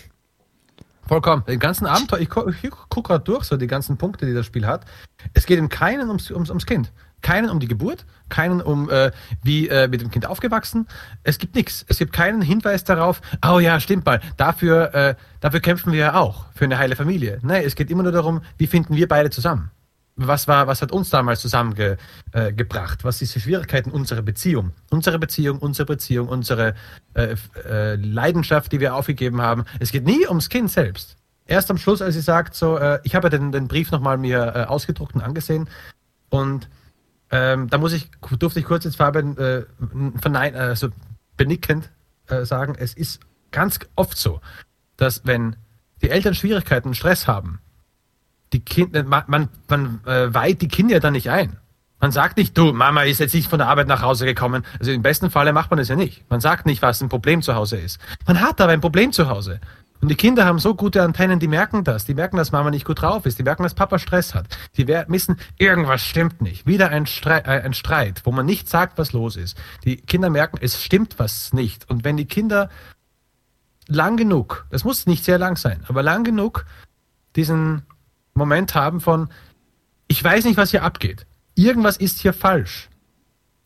[1.06, 1.44] Vollkommen.
[1.46, 4.44] Den ganzen Abenteuer, ich, gu ich gucke gerade durch, so die ganzen Punkte, die das
[4.44, 4.84] Spiel hat.
[5.34, 6.90] Es geht im Keinen ums, ums, ums Kind
[7.22, 9.10] keinen um die Geburt, keinen um, äh,
[9.42, 10.86] wie äh, mit dem Kind aufgewachsen.
[11.22, 11.84] Es gibt nichts.
[11.88, 16.14] Es gibt keinen Hinweis darauf, oh ja, stimmt mal, dafür, äh, dafür kämpfen wir ja
[16.14, 17.38] auch, für eine heile Familie.
[17.42, 19.70] Nein, es geht immer nur darum, wie finden wir beide zusammen.
[20.18, 21.98] Was war, was hat uns damals zusammengebracht?
[22.56, 24.72] Ge, was ist die Schwierigkeiten unserer Beziehung?
[24.88, 26.74] Unsere Beziehung, unsere Beziehung, unsere
[27.12, 27.36] äh,
[27.68, 29.64] äh, Leidenschaft, die wir aufgegeben haben.
[29.78, 33.14] Es geht nie ums Kind selbst erst am Schluss, als sie sagt, so, äh, ich
[33.14, 35.68] habe ja den, den Brief nochmal mir äh, ausgedruckt und angesehen
[36.28, 36.68] und
[37.30, 39.64] ähm, da muss ich, durfte ich kurz jetzt Fabian äh,
[40.20, 40.88] vernein, also
[41.36, 41.90] benickend
[42.28, 43.20] äh, sagen, es ist
[43.50, 44.40] ganz oft so,
[44.96, 45.56] dass wenn
[46.02, 47.60] die Eltern Schwierigkeiten, Stress haben,
[48.52, 51.56] die Kinder, man, man, man äh, weiht die Kinder dann nicht ein.
[51.98, 54.64] Man sagt nicht, du, Mama ist jetzt nicht von der Arbeit nach Hause gekommen.
[54.78, 56.28] Also im besten Falle macht man das ja nicht.
[56.30, 57.98] Man sagt nicht, was ein Problem zu Hause ist.
[58.26, 59.60] Man hat aber ein Problem zu Hause.
[60.00, 62.04] Und die Kinder haben so gute Antennen, die merken das.
[62.04, 63.38] Die merken, dass Mama nicht gut drauf ist.
[63.38, 64.46] Die merken, dass Papa Stress hat.
[64.76, 66.66] Die wissen, irgendwas stimmt nicht.
[66.66, 69.56] Wieder ein Streit, äh, ein Streit, wo man nicht sagt, was los ist.
[69.84, 71.88] Die Kinder merken, es stimmt was nicht.
[71.88, 72.68] Und wenn die Kinder
[73.88, 76.66] lang genug, das muss nicht sehr lang sein, aber lang genug
[77.36, 77.82] diesen
[78.34, 79.28] Moment haben von,
[80.08, 81.26] ich weiß nicht, was hier abgeht.
[81.54, 82.88] Irgendwas ist hier falsch.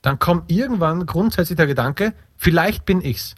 [0.02, 3.34] Dann kommt irgendwann grundsätzlich der Gedanke, vielleicht bin ich's.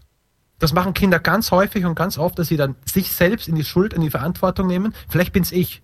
[0.62, 3.64] Das machen Kinder ganz häufig und ganz oft, dass sie dann sich selbst in die
[3.64, 4.94] Schuld, in die Verantwortung nehmen.
[5.08, 5.82] Vielleicht bin's ich.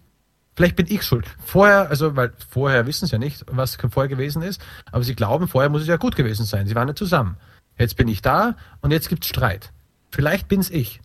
[0.55, 1.27] Vielleicht bin ich schuld.
[1.45, 4.61] Vorher, also, weil vorher wissen sie ja nicht, was vorher gewesen ist,
[4.93, 6.69] aber sie glauben, vorher muss es ja gut gewesen sein.
[6.69, 7.39] Sie waren ja zusammen.
[7.77, 9.73] Jetzt bin ich da und jetzt gibt's Streit.
[10.13, 11.01] Vielleicht bin's ich.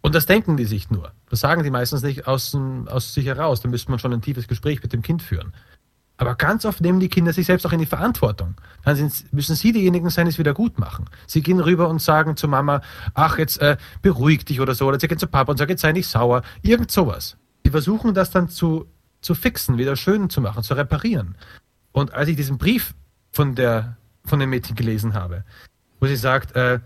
[0.00, 1.12] Und das denken die sich nur.
[1.28, 3.60] Das sagen die meistens nicht aus, aus sich heraus.
[3.60, 5.52] Da müsste man schon ein tiefes Gespräch mit dem Kind führen.
[6.18, 8.56] Aber ganz oft nehmen die Kinder sich selbst auch in die Verantwortung.
[8.84, 11.06] Dann sind, müssen sie diejenigen sein, die es wieder gut machen.
[11.26, 12.82] Sie gehen rüber und sagen zu Mama,
[13.14, 14.86] ach, jetzt äh, beruhig dich oder so.
[14.86, 16.42] Oder sie gehen zu Papa und sagen, jetzt sei nicht sauer.
[16.60, 17.36] Irgend sowas.
[17.64, 18.86] Sie versuchen das dann zu,
[19.20, 21.36] zu fixen, wieder schön zu machen, zu reparieren.
[21.92, 22.94] Und als ich diesen Brief
[23.30, 25.44] von, der, von dem Mädchen gelesen habe,
[26.00, 26.80] wo sie sagt, äh,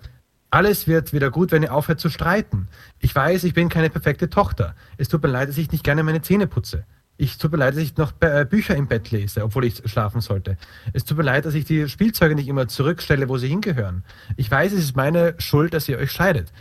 [0.51, 2.69] alles wird wieder gut, wenn ihr aufhört zu streiten.
[2.99, 4.75] Ich weiß, ich bin keine perfekte Tochter.
[4.99, 6.85] Es tut mir leid, dass ich nicht gerne meine Zähne putze.
[7.17, 10.21] Ich tut mir leid, dass ich noch äh, Bücher im Bett lese, obwohl ich schlafen
[10.21, 10.57] sollte.
[10.93, 14.05] Es tut mir leid, dass ich die Spielzeuge nicht immer zurückstelle, wo sie hingehören.
[14.37, 16.53] Ich weiß, es ist meine Schuld, dass ihr euch scheidet.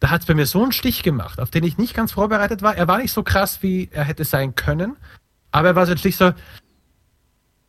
[0.00, 2.62] Da hat es bei mir so einen Stich gemacht, auf den ich nicht ganz vorbereitet
[2.62, 2.76] war.
[2.76, 4.96] Er war nicht so krass, wie er hätte sein können,
[5.50, 6.32] aber er war so ein Stich so,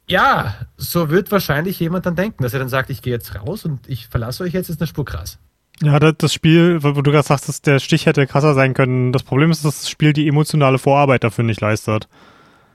[0.07, 3.65] ja, so wird wahrscheinlich jemand dann denken, dass er dann sagt, ich gehe jetzt raus
[3.65, 5.39] und ich verlasse euch jetzt, ist eine Spur krass.
[5.81, 9.13] Ja, das Spiel, wo du gerade sagst, dass der Stich hätte krasser sein können.
[9.13, 12.07] Das Problem ist, dass das Spiel die emotionale Vorarbeit dafür nicht leistet.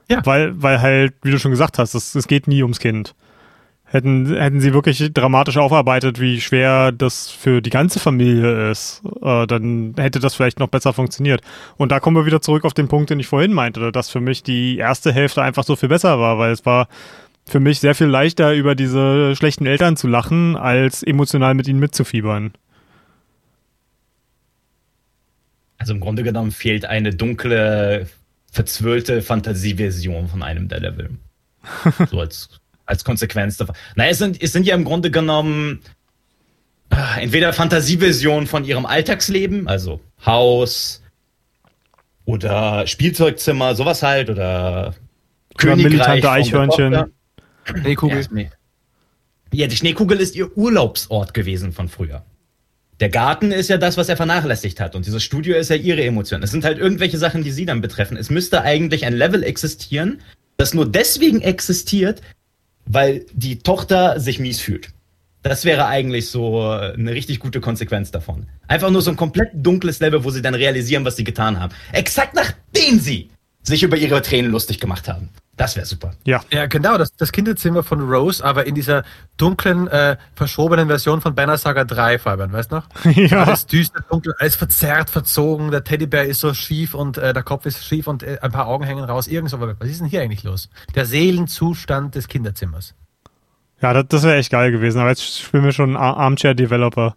[0.09, 0.25] Ja.
[0.25, 3.15] Weil, weil halt, wie du schon gesagt hast, es, es geht nie ums Kind.
[3.87, 9.45] Hätten, hätten sie wirklich dramatisch aufarbeitet, wie schwer das für die ganze Familie ist, äh,
[9.45, 11.41] dann hätte das vielleicht noch besser funktioniert.
[11.77, 14.21] Und da kommen wir wieder zurück auf den Punkt, den ich vorhin meinte, dass für
[14.21, 16.87] mich die erste Hälfte einfach so viel besser war, weil es war
[17.47, 21.79] für mich sehr viel leichter, über diese schlechten Eltern zu lachen, als emotional mit ihnen
[21.79, 22.53] mitzufiebern.
[25.85, 28.07] Also im Grunde genommen fehlt eine dunkle,
[28.51, 31.11] verzwirlte Fantasieversion von einem der Level.
[32.09, 32.49] so als,
[32.87, 33.75] als Konsequenz davon.
[33.93, 35.81] Naja, es sind, es sind ja im Grunde genommen
[36.89, 41.03] äh, entweder Fantasieversionen von ihrem Alltagsleben, also Haus
[42.25, 44.95] oder Spielzeugzimmer, sowas halt, oder
[45.55, 46.27] Königreich.
[46.27, 47.13] Eichhörnchen.
[47.63, 48.25] Schneekugel.
[48.33, 48.47] Ja,
[49.53, 52.25] ja, die Schneekugel ist ihr Urlaubsort gewesen von früher.
[52.99, 54.95] Der Garten ist ja das, was er vernachlässigt hat.
[54.95, 56.43] Und dieses Studio ist ja ihre Emotion.
[56.43, 58.15] Es sind halt irgendwelche Sachen, die sie dann betreffen.
[58.15, 60.21] Es müsste eigentlich ein Level existieren,
[60.57, 62.21] das nur deswegen existiert,
[62.85, 64.89] weil die Tochter sich mies fühlt.
[65.43, 68.47] Das wäre eigentlich so eine richtig gute Konsequenz davon.
[68.67, 71.73] Einfach nur so ein komplett dunkles Level, wo sie dann realisieren, was sie getan haben.
[71.91, 73.29] Exakt nachdem sie
[73.67, 75.29] sich über ihre Tränen lustig gemacht haben.
[75.57, 76.11] Das wäre super.
[76.25, 76.41] Ja.
[76.51, 79.03] Ja, genau, das, das Kinderzimmer von Rose, aber in dieser
[79.37, 82.87] dunklen, äh, verschobenen Version von Banner Saga 3, Fabian, weißt du noch?
[83.15, 83.43] Ja.
[83.43, 87.65] Alles düster, dunkel, alles verzerrt, verzogen, der Teddybär ist so schief und äh, der Kopf
[87.65, 89.27] ist schief und äh, ein paar Augen hängen raus.
[89.27, 90.69] Irgend so, was ist denn hier eigentlich los?
[90.93, 92.93] Der Seelenzustand des Kinderzimmers.
[93.81, 97.15] Ja, das, das wäre echt geil gewesen, aber jetzt spielen wir schon Armchair-Developer.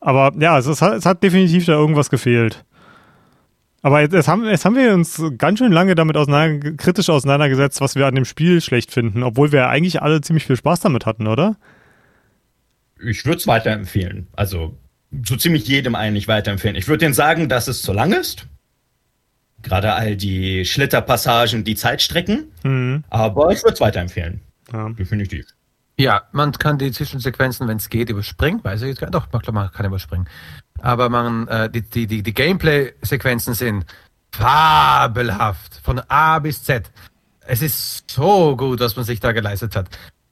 [0.00, 2.64] Aber ja, es, es, hat, es hat definitiv da irgendwas gefehlt.
[3.86, 7.80] Aber jetzt, jetzt, haben, jetzt haben wir uns ganz schön lange damit auseinander, kritisch auseinandergesetzt,
[7.80, 11.06] was wir an dem Spiel schlecht finden, obwohl wir eigentlich alle ziemlich viel Spaß damit
[11.06, 11.54] hatten, oder?
[13.00, 14.26] Ich würde es weiterempfehlen.
[14.32, 14.76] Also
[15.24, 16.74] so ziemlich jedem eigentlich weiterempfehlen.
[16.74, 18.48] Ich würde denen sagen, dass es zu lang ist.
[19.62, 22.46] Gerade all die Schlitterpassagen, die Zeitstrecken.
[22.64, 23.04] Mhm.
[23.08, 24.40] Aber ich würde es weiterempfehlen.
[24.72, 24.88] Ja.
[24.88, 25.46] Definitiv.
[25.96, 28.64] Ja, man kann die Zwischensequenzen, wenn es geht, überspringen.
[28.64, 29.14] Weiß ich jetzt gar nicht.
[29.14, 30.26] Doch, man kann überspringen
[30.86, 33.86] aber man, äh, die, die, die, die Gameplay-Sequenzen sind
[34.30, 35.80] fabelhaft.
[35.82, 36.92] Von A bis Z.
[37.40, 39.88] Es ist so gut, was man sich da geleistet hat.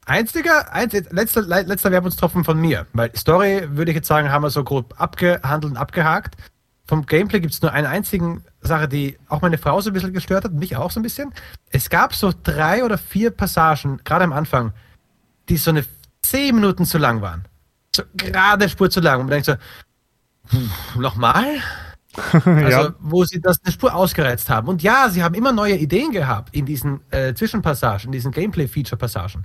[0.07, 4.51] Einziger, einzig, letzter, letzter Werbungstropfen von mir, weil Story, würde ich jetzt sagen, haben wir
[4.51, 6.37] so grob abgehandelt und abgehakt.
[6.87, 10.13] Vom Gameplay gibt es nur eine einzige Sache, die auch meine Frau so ein bisschen
[10.13, 11.33] gestört hat, mich auch so ein bisschen.
[11.71, 14.73] Es gab so drei oder vier Passagen, gerade am Anfang,
[15.49, 15.85] die so eine
[16.23, 17.45] zehn Minuten zu lang waren.
[17.97, 19.21] So gerade Spur zu lang.
[19.21, 19.55] Und man denkt so,
[20.97, 21.47] Nochmal?
[22.45, 22.95] Also, ja.
[23.01, 24.69] wo sie das eine Spur ausgereizt haben.
[24.69, 29.45] Und ja, sie haben immer neue Ideen gehabt in diesen äh, Zwischenpassagen, in diesen Gameplay-Feature-Passagen.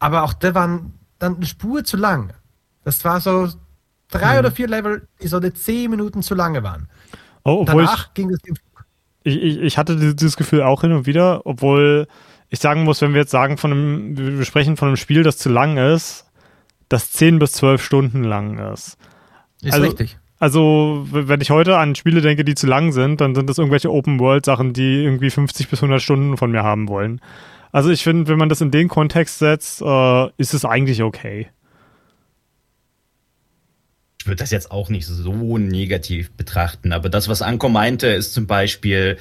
[0.00, 2.32] Aber auch da waren dann eine Spur zu lang.
[2.82, 3.48] Das war so
[4.10, 4.38] drei hm.
[4.40, 6.88] oder vier Level, die so eine zehn Minuten zu lange waren.
[7.44, 8.40] Oh, obwohl Danach ich, ging es
[9.22, 12.08] ich, ich, ich hatte dieses Gefühl auch hin und wieder, obwohl
[12.50, 15.38] ich sagen muss, wenn wir jetzt sagen, von einem, wir sprechen von einem Spiel, das
[15.38, 16.26] zu lang ist,
[16.88, 18.96] das zehn bis zwölf Stunden lang ist.
[19.62, 20.18] Ist also, richtig.
[20.40, 23.90] Also, wenn ich heute an Spiele denke, die zu lang sind, dann sind das irgendwelche
[23.90, 27.20] Open-World-Sachen, die irgendwie 50 bis 100 Stunden von mir haben wollen.
[27.72, 31.48] Also, ich finde, wenn man das in den Kontext setzt, äh, ist es eigentlich okay.
[34.20, 38.32] Ich würde das jetzt auch nicht so negativ betrachten, aber das, was Anko meinte, ist
[38.32, 39.16] zum Beispiel,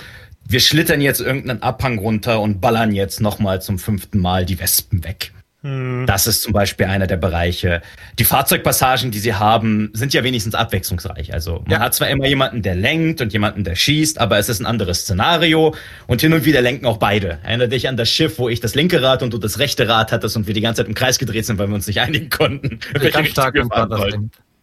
[0.47, 5.03] wir schlittern jetzt irgendeinen Abhang runter und ballern jetzt nochmal zum fünften Mal die Wespen
[5.03, 5.33] weg.
[5.67, 6.05] Hm.
[6.07, 7.81] Das ist zum Beispiel einer der Bereiche.
[8.17, 11.33] Die Fahrzeugpassagen, die sie haben, sind ja wenigstens abwechslungsreich.
[11.33, 11.79] Also man ja.
[11.79, 15.01] hat zwar immer jemanden, der lenkt und jemanden, der schießt, aber es ist ein anderes
[15.01, 15.75] Szenario
[16.07, 17.39] und hin und wieder lenken auch beide.
[17.43, 20.13] Erinnere dich an das Schiff, wo ich das linke Rad und du das rechte Rad
[20.13, 22.29] hattest und wir die ganze Zeit im Kreis gedreht sind, weil wir uns nicht einigen
[22.29, 22.79] konnten.
[23.11, 23.55] Ganz stark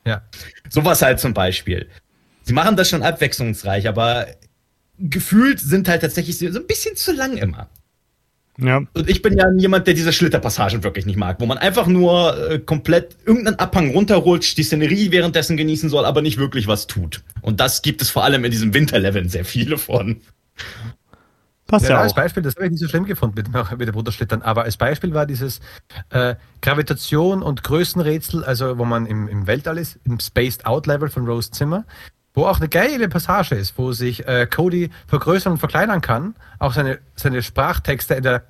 [0.07, 0.23] ja.
[0.71, 1.89] Sowas halt zum Beispiel.
[2.43, 4.27] Sie machen das schon abwechslungsreich, aber
[4.99, 7.69] gefühlt sind halt tatsächlich so ein bisschen zu lang immer.
[8.59, 8.83] Ja.
[8.93, 12.51] Und ich bin ja jemand, der diese Schlitterpassagen wirklich nicht mag, wo man einfach nur
[12.51, 17.23] äh, komplett irgendeinen Abhang runterrutscht, die Szenerie währenddessen genießen soll, aber nicht wirklich was tut.
[17.43, 20.21] Und das gibt es vor allem in diesem Winterlevel sehr viele von.
[21.67, 23.49] Passt ja, ja als Beispiel, das habe ich nicht so schlimm gefunden mit,
[23.79, 25.61] mit dem Runterschlittern, aber als Beispiel war dieses
[26.11, 31.09] äh, Gravitation und Größenrätsel, also wo man im, im Weltall ist, im Spaced Out Level
[31.09, 31.87] von Rose Zimmer,
[32.35, 36.35] wo auch eine geile Passage ist, wo sich äh, Cody vergrößern und verkleinern kann.
[36.59, 38.43] Auch seine, seine Sprachtexte in der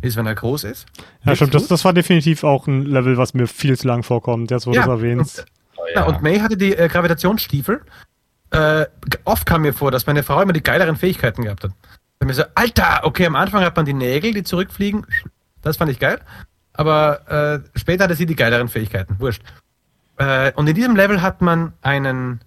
[0.00, 0.86] ist, wenn er groß ist.
[1.24, 1.54] Ja, stimmt.
[1.54, 4.70] Das, das war definitiv auch ein Level, was mir viel zu lang vorkommt, jetzt wo
[4.70, 5.46] du ja, das erwähnst.
[5.76, 6.04] Und, ja.
[6.04, 7.82] und May hatte die äh, Gravitationsstiefel.
[8.50, 8.86] Äh,
[9.24, 11.72] oft kam mir vor, dass meine Frau immer die geileren Fähigkeiten gehabt hat.
[12.18, 15.06] Dann mir so, Alter, okay, am Anfang hat man die Nägel, die zurückfliegen.
[15.60, 16.20] Das fand ich geil.
[16.72, 19.16] Aber äh, später hatte sie die geileren Fähigkeiten.
[19.18, 19.42] Wurscht.
[20.22, 22.40] Äh, und in diesem Level hat man einen,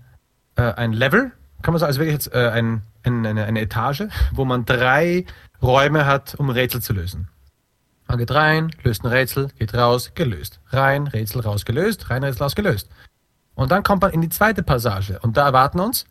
[0.56, 4.04] äh, ein Level, kann man sagen, also wirklich jetzt äh, ein, ein, eine, eine Etage,
[4.32, 5.26] wo man drei
[5.62, 7.28] Räume hat, um Rätsel zu lösen.
[8.08, 10.62] Man geht rein, löst ein Rätsel, geht raus, gelöst.
[10.70, 12.90] Rein, Rätsel raus, gelöst, rein, Rätsel raus, gelöst.
[13.56, 16.06] Und dann kommt man in die zweite Passage und da erwarten uns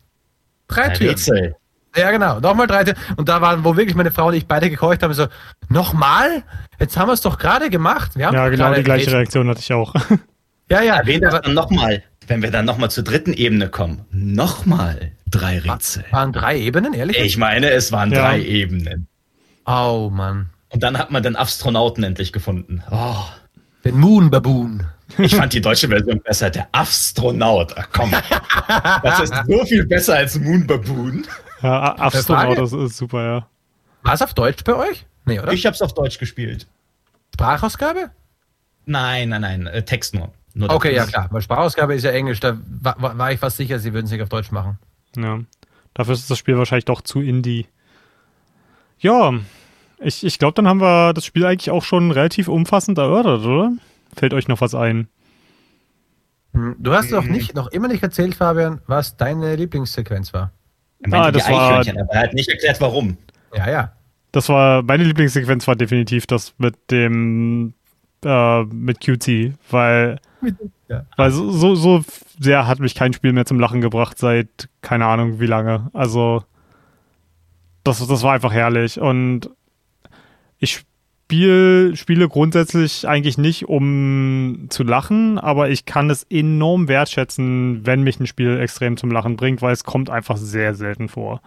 [0.67, 1.11] drei Türen.
[1.11, 1.55] Rätsel.
[1.95, 2.41] Ja, genau.
[2.41, 2.93] Nochmal drei.
[3.15, 5.27] Und da waren, wo wirklich meine Frau und ich beide gekeucht haben, so,
[5.69, 6.43] nochmal?
[6.77, 8.11] Jetzt haben wir es doch gerade gemacht.
[8.15, 9.95] ja, genau die gleiche Reaktion hatte ich auch.
[10.69, 10.97] Ja, ja.
[10.97, 16.05] Erwähnt aber dann nochmal, wenn wir dann nochmal zur dritten Ebene kommen, nochmal drei Rätsel.
[16.11, 17.17] Waren drei Ebenen, ehrlich?
[17.19, 18.21] Ich meine, es waren ja.
[18.21, 19.07] drei Ebenen.
[19.65, 20.49] Oh, Mann.
[20.69, 22.83] Und dann hat man den Astronauten endlich gefunden.
[22.91, 23.23] Oh.
[23.83, 24.85] Den Moon Baboon.
[25.19, 26.49] Ich fand die deutsche Version besser.
[26.49, 27.73] Der Astronaut.
[27.77, 28.11] Ach, komm.
[29.03, 31.25] Das ist so viel besser als Moon Baboon.
[31.61, 33.47] Ja, Astronaut, das ist super, ja.
[34.01, 35.05] War es auf Deutsch bei euch?
[35.25, 35.51] Nee, oder?
[35.53, 36.67] Ich hab's auf Deutsch gespielt.
[37.35, 38.11] Sprachausgabe?
[38.85, 40.31] Nein, nein, nein, äh, Text nur.
[40.55, 41.27] Nur okay, ja klar.
[41.31, 44.21] Weil Sprachausgabe ist ja Englisch, da war, war ich fast sicher, sie würden es nicht
[44.21, 44.79] auf Deutsch machen.
[45.17, 45.41] Ja.
[45.93, 47.67] Dafür ist das Spiel wahrscheinlich doch zu indie.
[48.99, 49.33] Ja,
[49.99, 53.73] ich, ich glaube, dann haben wir das Spiel eigentlich auch schon relativ umfassend erörtert, oder?
[54.15, 55.09] Fällt euch noch was ein?
[56.53, 60.51] Hm, du hast doch nicht, noch immer nicht erzählt, Fabian, was deine Lieblingssequenz war.
[61.11, 63.17] ah, das war, aber er hat nicht erklärt, warum.
[63.53, 63.91] Ja, ja.
[64.31, 67.73] Das war, meine Lieblingssequenz war definitiv das mit dem,
[68.23, 70.19] äh, mit QT, weil,
[70.87, 71.05] ja.
[71.17, 72.03] weil so, so, so
[72.39, 75.89] sehr hat mich kein Spiel mehr zum Lachen gebracht seit keine Ahnung wie lange.
[75.93, 76.43] Also,
[77.83, 79.49] das, das war einfach herrlich und
[80.59, 80.85] ich
[81.25, 88.03] spiel, spiele grundsätzlich eigentlich nicht, um zu lachen, aber ich kann es enorm wertschätzen, wenn
[88.03, 91.41] mich ein Spiel extrem zum Lachen bringt, weil es kommt einfach sehr selten vor.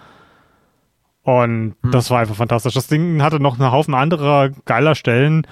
[1.22, 1.90] Und hm.
[1.90, 2.74] das war einfach fantastisch.
[2.74, 5.46] Das Ding hatte noch einen Haufen anderer geiler Stellen,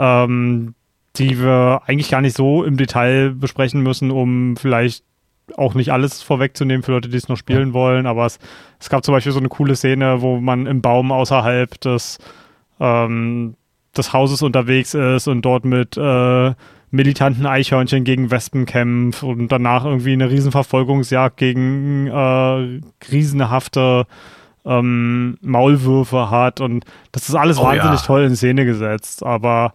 [0.00, 0.74] ähm,
[1.16, 5.04] die wir eigentlich gar nicht so im Detail besprechen müssen, um vielleicht
[5.56, 7.74] auch nicht alles vorwegzunehmen für Leute, die es noch spielen ja.
[7.74, 8.06] wollen.
[8.06, 8.38] Aber es,
[8.78, 12.18] es gab zum Beispiel so eine coole Szene, wo man im Baum außerhalb des
[12.78, 13.54] ähm,
[13.96, 16.54] des Hauses unterwegs ist und dort mit äh,
[16.90, 22.80] militanten Eichhörnchen gegen Wespen kämpft und danach irgendwie eine Riesenverfolgungsjagd gegen äh,
[23.10, 24.06] riesenhafte
[24.64, 28.06] ähm, Maulwürfe hat und das ist alles oh, wahnsinnig ja.
[28.06, 29.72] toll in Szene gesetzt, aber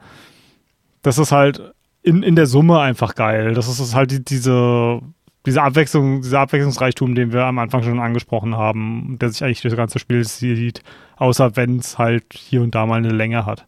[1.02, 3.54] das ist halt in, in der Summe einfach geil.
[3.54, 5.02] Das ist, ist halt die, diese,
[5.46, 9.74] diese Abwechslung, dieser Abwechslungsreichtum, den wir am Anfang schon angesprochen haben, der sich eigentlich durch
[9.74, 10.82] das ganze Spiel sieht,
[11.18, 13.66] außer wenn es halt hier und da mal eine Länge hat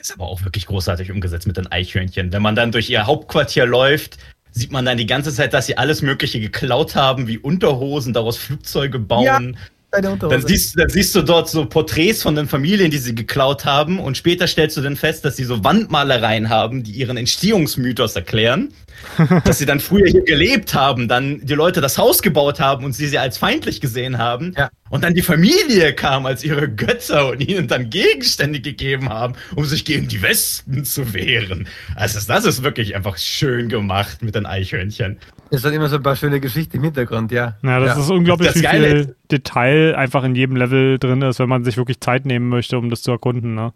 [0.00, 2.32] ist aber auch wirklich großartig umgesetzt mit den Eichhörnchen.
[2.32, 4.18] Wenn man dann durch ihr Hauptquartier läuft,
[4.52, 8.36] sieht man dann die ganze Zeit, dass sie alles Mögliche geklaut haben, wie Unterhosen, daraus
[8.36, 9.24] Flugzeuge bauen.
[9.24, 9.40] Ja,
[9.90, 13.98] dann, siehst, dann siehst du dort so Porträts von den Familien, die sie geklaut haben.
[13.98, 18.72] Und später stellst du dann fest, dass sie so Wandmalereien haben, die ihren Entstehungsmythos erklären.
[19.44, 22.92] dass sie dann früher hier gelebt haben, dann die Leute das Haus gebaut haben und
[22.92, 24.52] sie sie als feindlich gesehen haben.
[24.56, 24.70] Ja.
[24.90, 29.64] Und dann die Familie kam als ihre Götter und ihnen dann Gegenstände gegeben haben, um
[29.64, 31.68] sich gegen die Wespen zu wehren.
[31.94, 35.18] Also das ist wirklich einfach schön gemacht mit den Eichhörnchen.
[35.50, 37.56] Es hat immer so ein paar schöne Geschichten im Hintergrund, ja.
[37.62, 38.02] Ja, das ja.
[38.02, 41.76] ist unglaublich, das wie viel Detail einfach in jedem Level drin ist, wenn man sich
[41.76, 43.54] wirklich Zeit nehmen möchte, um das zu erkunden.
[43.54, 43.72] Ne?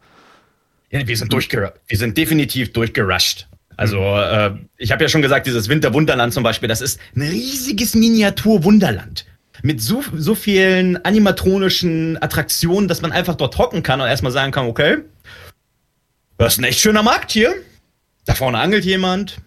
[0.91, 3.49] Ja, wir sind, durchger wir sind definitiv durchgerusht.
[3.77, 7.95] Also äh, ich habe ja schon gesagt, dieses Winterwunderland zum Beispiel, das ist ein riesiges
[7.95, 9.27] Miniatur-Wunderland
[9.63, 14.53] mit so, so vielen animatronischen Attraktionen, dass man einfach dort hocken kann und erstmal sagen
[14.53, 14.99] kann, okay,
[16.37, 17.55] das ist ein echt schöner Markt hier.
[18.27, 19.39] Da vorne angelt jemand.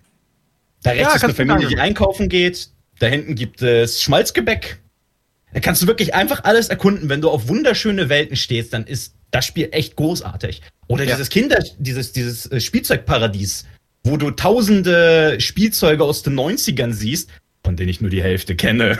[0.87, 2.69] Da rechts ja, ist eine Familie, die einkaufen geht.
[2.99, 4.79] Da hinten gibt es Schmalzgebäck.
[5.53, 7.09] Da kannst du wirklich einfach alles erkunden.
[7.09, 10.61] Wenn du auf wunderschöne Welten stehst, dann ist das Spiel echt großartig.
[10.87, 11.11] Oder ja.
[11.11, 13.65] dieses Kinder, dieses, dieses äh, Spielzeugparadies
[14.07, 17.29] wo du tausende Spielzeuge aus den 90ern siehst,
[17.63, 18.97] von denen ich nur die Hälfte kenne.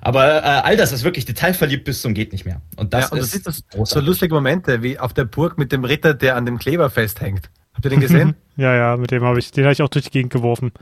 [0.00, 2.60] Aber äh, all das ist wirklich detailverliebt bis zum geht nicht mehr.
[2.76, 5.72] Und das, ja, und ist, das das so lustige Momente wie auf der Burg mit
[5.72, 7.50] dem Ritter, der an dem Kleber festhängt.
[7.78, 8.34] Habt ihr den gesehen?
[8.56, 10.72] ja, ja, mit dem habe ich, den habe ich auch durch die Gegend geworfen.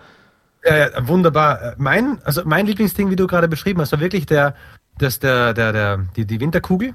[0.64, 1.74] Ja, ja, wunderbar.
[1.76, 4.54] Mein, also mein Lieblingsding, wie du gerade beschrieben hast, war wirklich der,
[4.96, 6.94] das, der, der, der, die, die Winterkugel,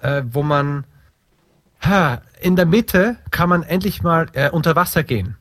[0.00, 0.84] äh, wo man
[1.80, 5.36] ha, in der Mitte kann man endlich mal äh, unter Wasser gehen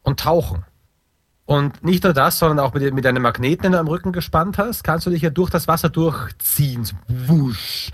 [0.00, 0.64] und tauchen.
[1.44, 4.56] Und nicht nur das, sondern auch mit, mit einem Magneten, den du am Rücken gespannt
[4.56, 6.86] hast, kannst du dich ja durch das Wasser durchziehen.
[6.86, 7.90] So wusch.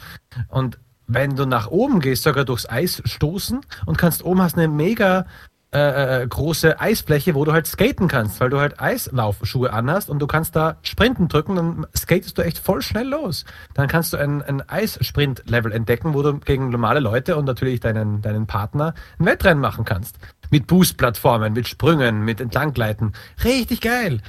[0.46, 0.78] Und
[1.08, 5.26] wenn du nach oben gehst, sogar durchs Eis stoßen und kannst oben hast eine mega
[5.70, 10.18] äh, äh, große Eisfläche, wo du halt skaten kannst, weil du halt Eislaufschuhe anhast und
[10.18, 13.44] du kannst da Sprinten drücken, dann skatest du echt voll schnell los.
[13.74, 18.22] Dann kannst du ein, ein Eissprint-Level entdecken, wo du gegen normale Leute und natürlich deinen,
[18.22, 20.16] deinen Partner ein Wettrennen machen kannst.
[20.50, 23.12] Mit Boost-Plattformen, mit Sprüngen, mit Entlanggleiten.
[23.44, 24.22] Richtig geil.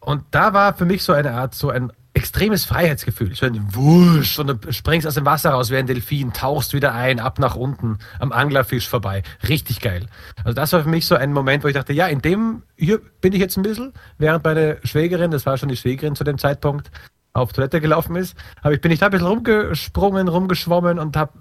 [0.00, 3.34] Und da war für mich so eine Art, so ein extremes Freiheitsgefühl.
[3.34, 6.94] So ein Wusch und du springst aus dem Wasser raus wie ein Delfin, tauchst wieder
[6.94, 9.22] ein, ab nach unten, am Anglerfisch vorbei.
[9.48, 10.06] Richtig geil.
[10.44, 13.00] Also das war für mich so ein Moment, wo ich dachte, ja, in dem, hier
[13.20, 16.38] bin ich jetzt ein bisschen, während meine Schwägerin, das war schon die Schwägerin zu dem
[16.38, 16.90] Zeitpunkt,
[17.32, 21.32] auf Toilette gelaufen ist, hab ich, bin ich da ein bisschen rumgesprungen, rumgeschwommen und habe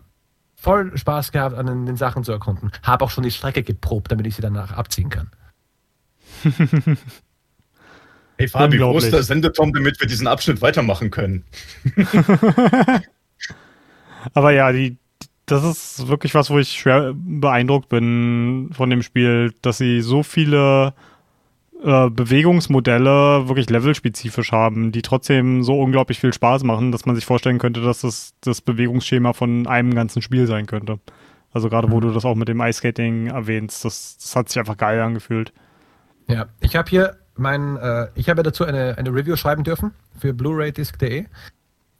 [0.56, 2.72] voll Spaß gehabt, an den, den Sachen zu erkunden.
[2.82, 5.30] Habe auch schon die Strecke geprobt, damit ich sie danach abziehen kann.
[8.44, 11.44] hey Fabi, wo ist der Sendetom, damit wir diesen Abschnitt weitermachen können?
[14.34, 14.98] Aber ja, die,
[15.46, 20.24] das ist wirklich was, wo ich schwer beeindruckt bin von dem Spiel, dass sie so
[20.24, 20.94] viele
[21.84, 27.26] äh, Bewegungsmodelle wirklich levelspezifisch haben, die trotzdem so unglaublich viel Spaß machen, dass man sich
[27.26, 31.00] vorstellen könnte, dass das das Bewegungsschema von einem ganzen Spiel sein könnte.
[31.52, 32.02] Also gerade wo mhm.
[32.02, 35.54] du das auch mit dem Ice Skating erwähnst, das, das hat sich einfach geil angefühlt.
[36.28, 40.34] Ja, ich habe hier mein, äh, ich habe dazu eine, eine Review schreiben dürfen für
[40.34, 41.26] blu-raydisc.de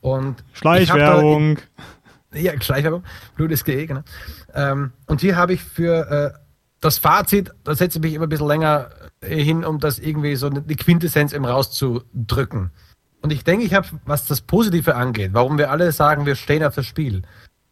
[0.00, 1.58] und Schleichwerbung.
[2.32, 3.04] Ja, Schleichwerbung,
[3.36, 4.02] blu-disc.de, genau.
[4.54, 6.38] Ähm, und hier habe ich für äh,
[6.80, 8.90] das Fazit, da setze ich mich immer ein bisschen länger
[9.22, 12.70] hin, um das irgendwie so die Quintessenz eben rauszudrücken.
[13.22, 16.62] Und ich denke, ich habe, was das Positive angeht, warum wir alle sagen, wir stehen
[16.62, 17.22] auf das Spiel.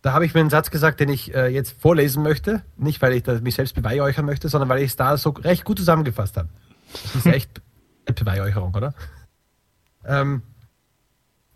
[0.01, 2.63] Da habe ich mir einen Satz gesagt, den ich äh, jetzt vorlesen möchte.
[2.79, 5.79] Nicht, weil ich mich selbst beweihräuchern möchte, sondern weil ich es da so recht gut
[5.79, 6.49] zusammengefasst habe.
[6.93, 7.63] Das ist echt
[8.07, 8.95] eine Beweihräucherung, oder?
[10.05, 10.43] Ähm,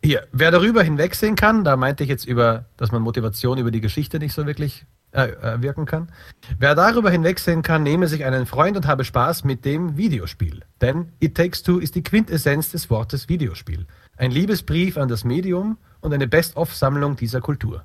[0.03, 3.80] hier, wer darüber hinwegsehen kann, da meinte ich jetzt über, dass man Motivation über die
[3.80, 6.12] Geschichte nicht so wirklich äh, äh, wirken kann.
[6.59, 10.61] Wer darüber hinwegsehen kann, nehme sich einen Freund und habe Spaß mit dem Videospiel.
[10.80, 13.87] Denn It Takes Two ist die Quintessenz des Wortes Videospiel.
[14.16, 17.84] Ein Liebesbrief an das Medium und eine Best-of-Sammlung dieser Kultur.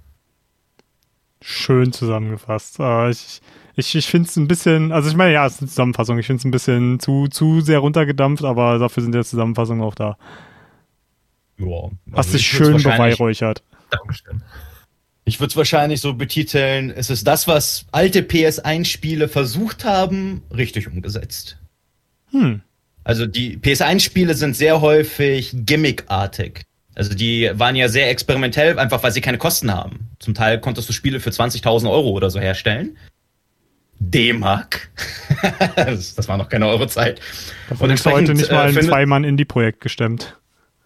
[1.41, 2.80] Schön zusammengefasst.
[2.80, 3.41] Äh, ich
[3.76, 6.19] ich, ich finde es ein bisschen, also ich meine, ja, es ist eine Zusammenfassung.
[6.19, 9.95] Ich finde es ein bisschen zu, zu sehr runtergedampft, aber dafür sind ja Zusammenfassungen auch
[9.95, 10.17] da.
[11.57, 13.63] Ja, also Hast dich schön beweihräuchert.
[13.89, 14.41] Dankeschön.
[15.24, 20.88] Ich würde es wahrscheinlich so betiteln, es ist das, was alte PS1-Spiele versucht haben, richtig
[20.88, 21.57] umgesetzt.
[22.32, 22.61] Hm.
[23.03, 26.63] Also die PS1-Spiele sind sehr häufig gimmickartig.
[26.95, 30.09] Also die waren ja sehr experimentell, einfach weil sie keine Kosten haben.
[30.19, 32.97] Zum Teil konntest du Spiele für 20.000 Euro oder so herstellen.
[34.02, 34.89] D-Mark.
[35.76, 37.22] das, das, war noch keine Eurozeit.
[37.78, 40.38] Und ist heute nicht mal ein äh, Zweimann-Indie-Projekt gestemmt.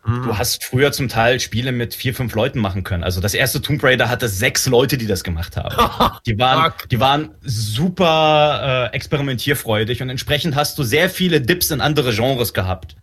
[0.06, 3.04] Du hast früher zum Teil Spiele mit vier, fünf Leuten machen können.
[3.04, 5.76] Also das erste Tomb Raider hatte sechs Leute, die das gemacht haben.
[6.28, 11.82] Die waren, die waren super äh, experimentierfreudig und entsprechend hast du sehr viele Dips in
[11.82, 12.96] andere Genres gehabt.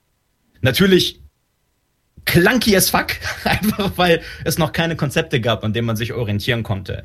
[0.60, 1.20] Natürlich
[2.24, 6.62] clunky as fuck, einfach weil es noch keine Konzepte gab, an denen man sich orientieren
[6.62, 7.02] konnte.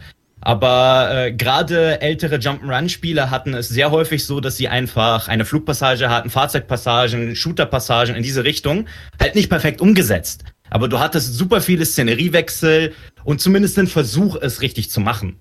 [0.48, 6.10] Aber äh, gerade ältere Jump'n'Run-Spiele hatten es sehr häufig so, dass sie einfach eine Flugpassage
[6.10, 8.86] hatten, Fahrzeugpassagen, Shooterpassagen in diese Richtung,
[9.20, 10.46] halt nicht perfekt umgesetzt.
[10.70, 12.94] Aber du hattest super viele Szeneriewechsel
[13.26, 15.36] und zumindest den Versuch, es richtig zu machen.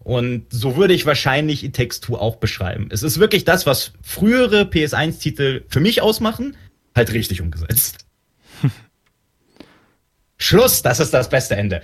[0.00, 2.88] Und so würde ich wahrscheinlich It Takes Two auch beschreiben.
[2.90, 6.56] Es ist wirklich das, was frühere PS1-Titel für mich ausmachen,
[6.96, 8.04] halt richtig umgesetzt.
[10.42, 11.82] Schluss, das ist das beste Ende.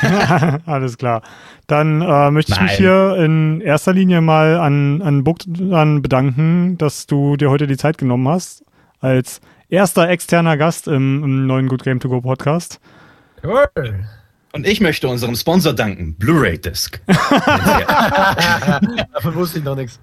[0.66, 1.22] Alles klar.
[1.66, 2.66] Dann äh, möchte ich Nein.
[2.66, 7.78] mich hier in erster Linie mal an, an Bogdan bedanken, dass du dir heute die
[7.78, 8.66] Zeit genommen hast,
[9.00, 9.40] als
[9.70, 12.80] erster externer Gast im, im neuen Good Game To Go Podcast.
[13.42, 13.70] Cool.
[14.52, 17.00] Und ich möchte unserem Sponsor danken, Blu-ray Disc.
[17.06, 17.24] Davon
[19.34, 19.98] wusste ich noch nichts.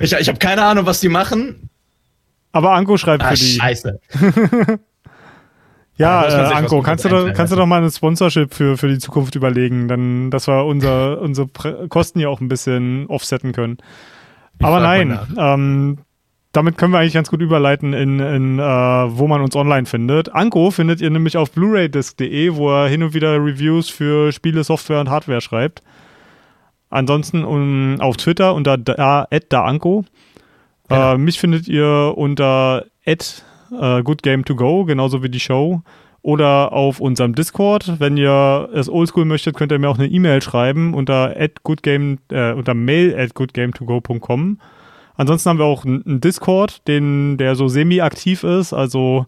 [0.00, 1.70] Ich, ich habe keine Ahnung, was die machen.
[2.50, 3.56] Aber Anko schreibt ah, für die.
[3.56, 4.00] Scheiße.
[5.98, 8.98] Ja, äh, Anko, kannst du, doch, kannst du doch mal ein Sponsorship für, für die
[8.98, 11.48] Zukunft überlegen, dann, dass wir unser, unsere
[11.88, 13.78] Kosten ja auch ein bisschen offsetten können.
[14.58, 15.98] Ich Aber nein, ähm,
[16.52, 20.34] damit können wir eigentlich ganz gut überleiten in, in äh, wo man uns online findet.
[20.34, 25.00] Anko findet ihr nämlich auf blu-raydisc.de, wo er hin und wieder Reviews für Spiele, Software
[25.00, 25.82] und Hardware schreibt.
[26.88, 30.04] Ansonsten um, auf Twitter unter da, @daanko.
[30.90, 31.14] Ja.
[31.14, 32.84] Äh, mich findet ihr unter
[33.78, 35.82] äh, Good Game to Go, genauso wie die Show.
[36.22, 38.00] Oder auf unserem Discord.
[38.00, 42.52] Wenn ihr es oldschool möchtet, könnt ihr mir auch eine E-Mail schreiben unter, goodgame, äh,
[42.52, 44.58] unter mail at goodgametogo.com.
[45.14, 48.72] Ansonsten haben wir auch einen Discord, den, der so semi-aktiv ist.
[48.72, 49.26] Also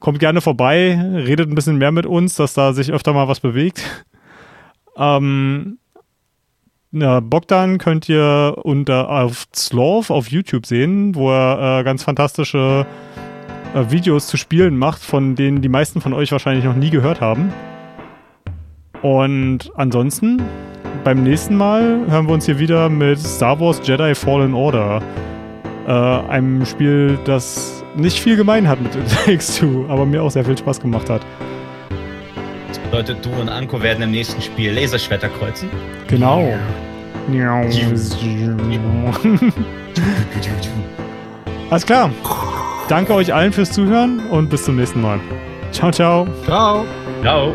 [0.00, 3.40] kommt gerne vorbei, redet ein bisschen mehr mit uns, dass da sich öfter mal was
[3.40, 3.82] bewegt.
[5.00, 5.78] Ähm,
[6.90, 12.84] ja, Bogdan könnt ihr unter auf Sloth auf YouTube sehen, wo er äh, ganz fantastische
[13.74, 17.20] äh, Videos zu Spielen macht, von denen die meisten von euch wahrscheinlich noch nie gehört
[17.20, 17.52] haben.
[19.02, 20.42] Und ansonsten,
[21.04, 25.00] beim nächsten Mal hören wir uns hier wieder mit Star Wars Jedi Fallen Order.
[25.86, 28.92] Äh, einem Spiel, das nicht viel gemein hat mit
[29.26, 31.22] X2, aber mir auch sehr viel Spaß gemacht hat.
[32.68, 35.70] Das bedeutet, du und Anko werden im nächsten Spiel Laserschwerter kreuzen?
[36.08, 36.52] Genau.
[41.70, 42.10] Alles klar.
[42.88, 45.20] Danke euch allen fürs Zuhören und bis zum nächsten Mal.
[45.72, 46.26] Ciao, ciao.
[46.46, 46.86] Ciao.
[47.22, 47.52] Ciao.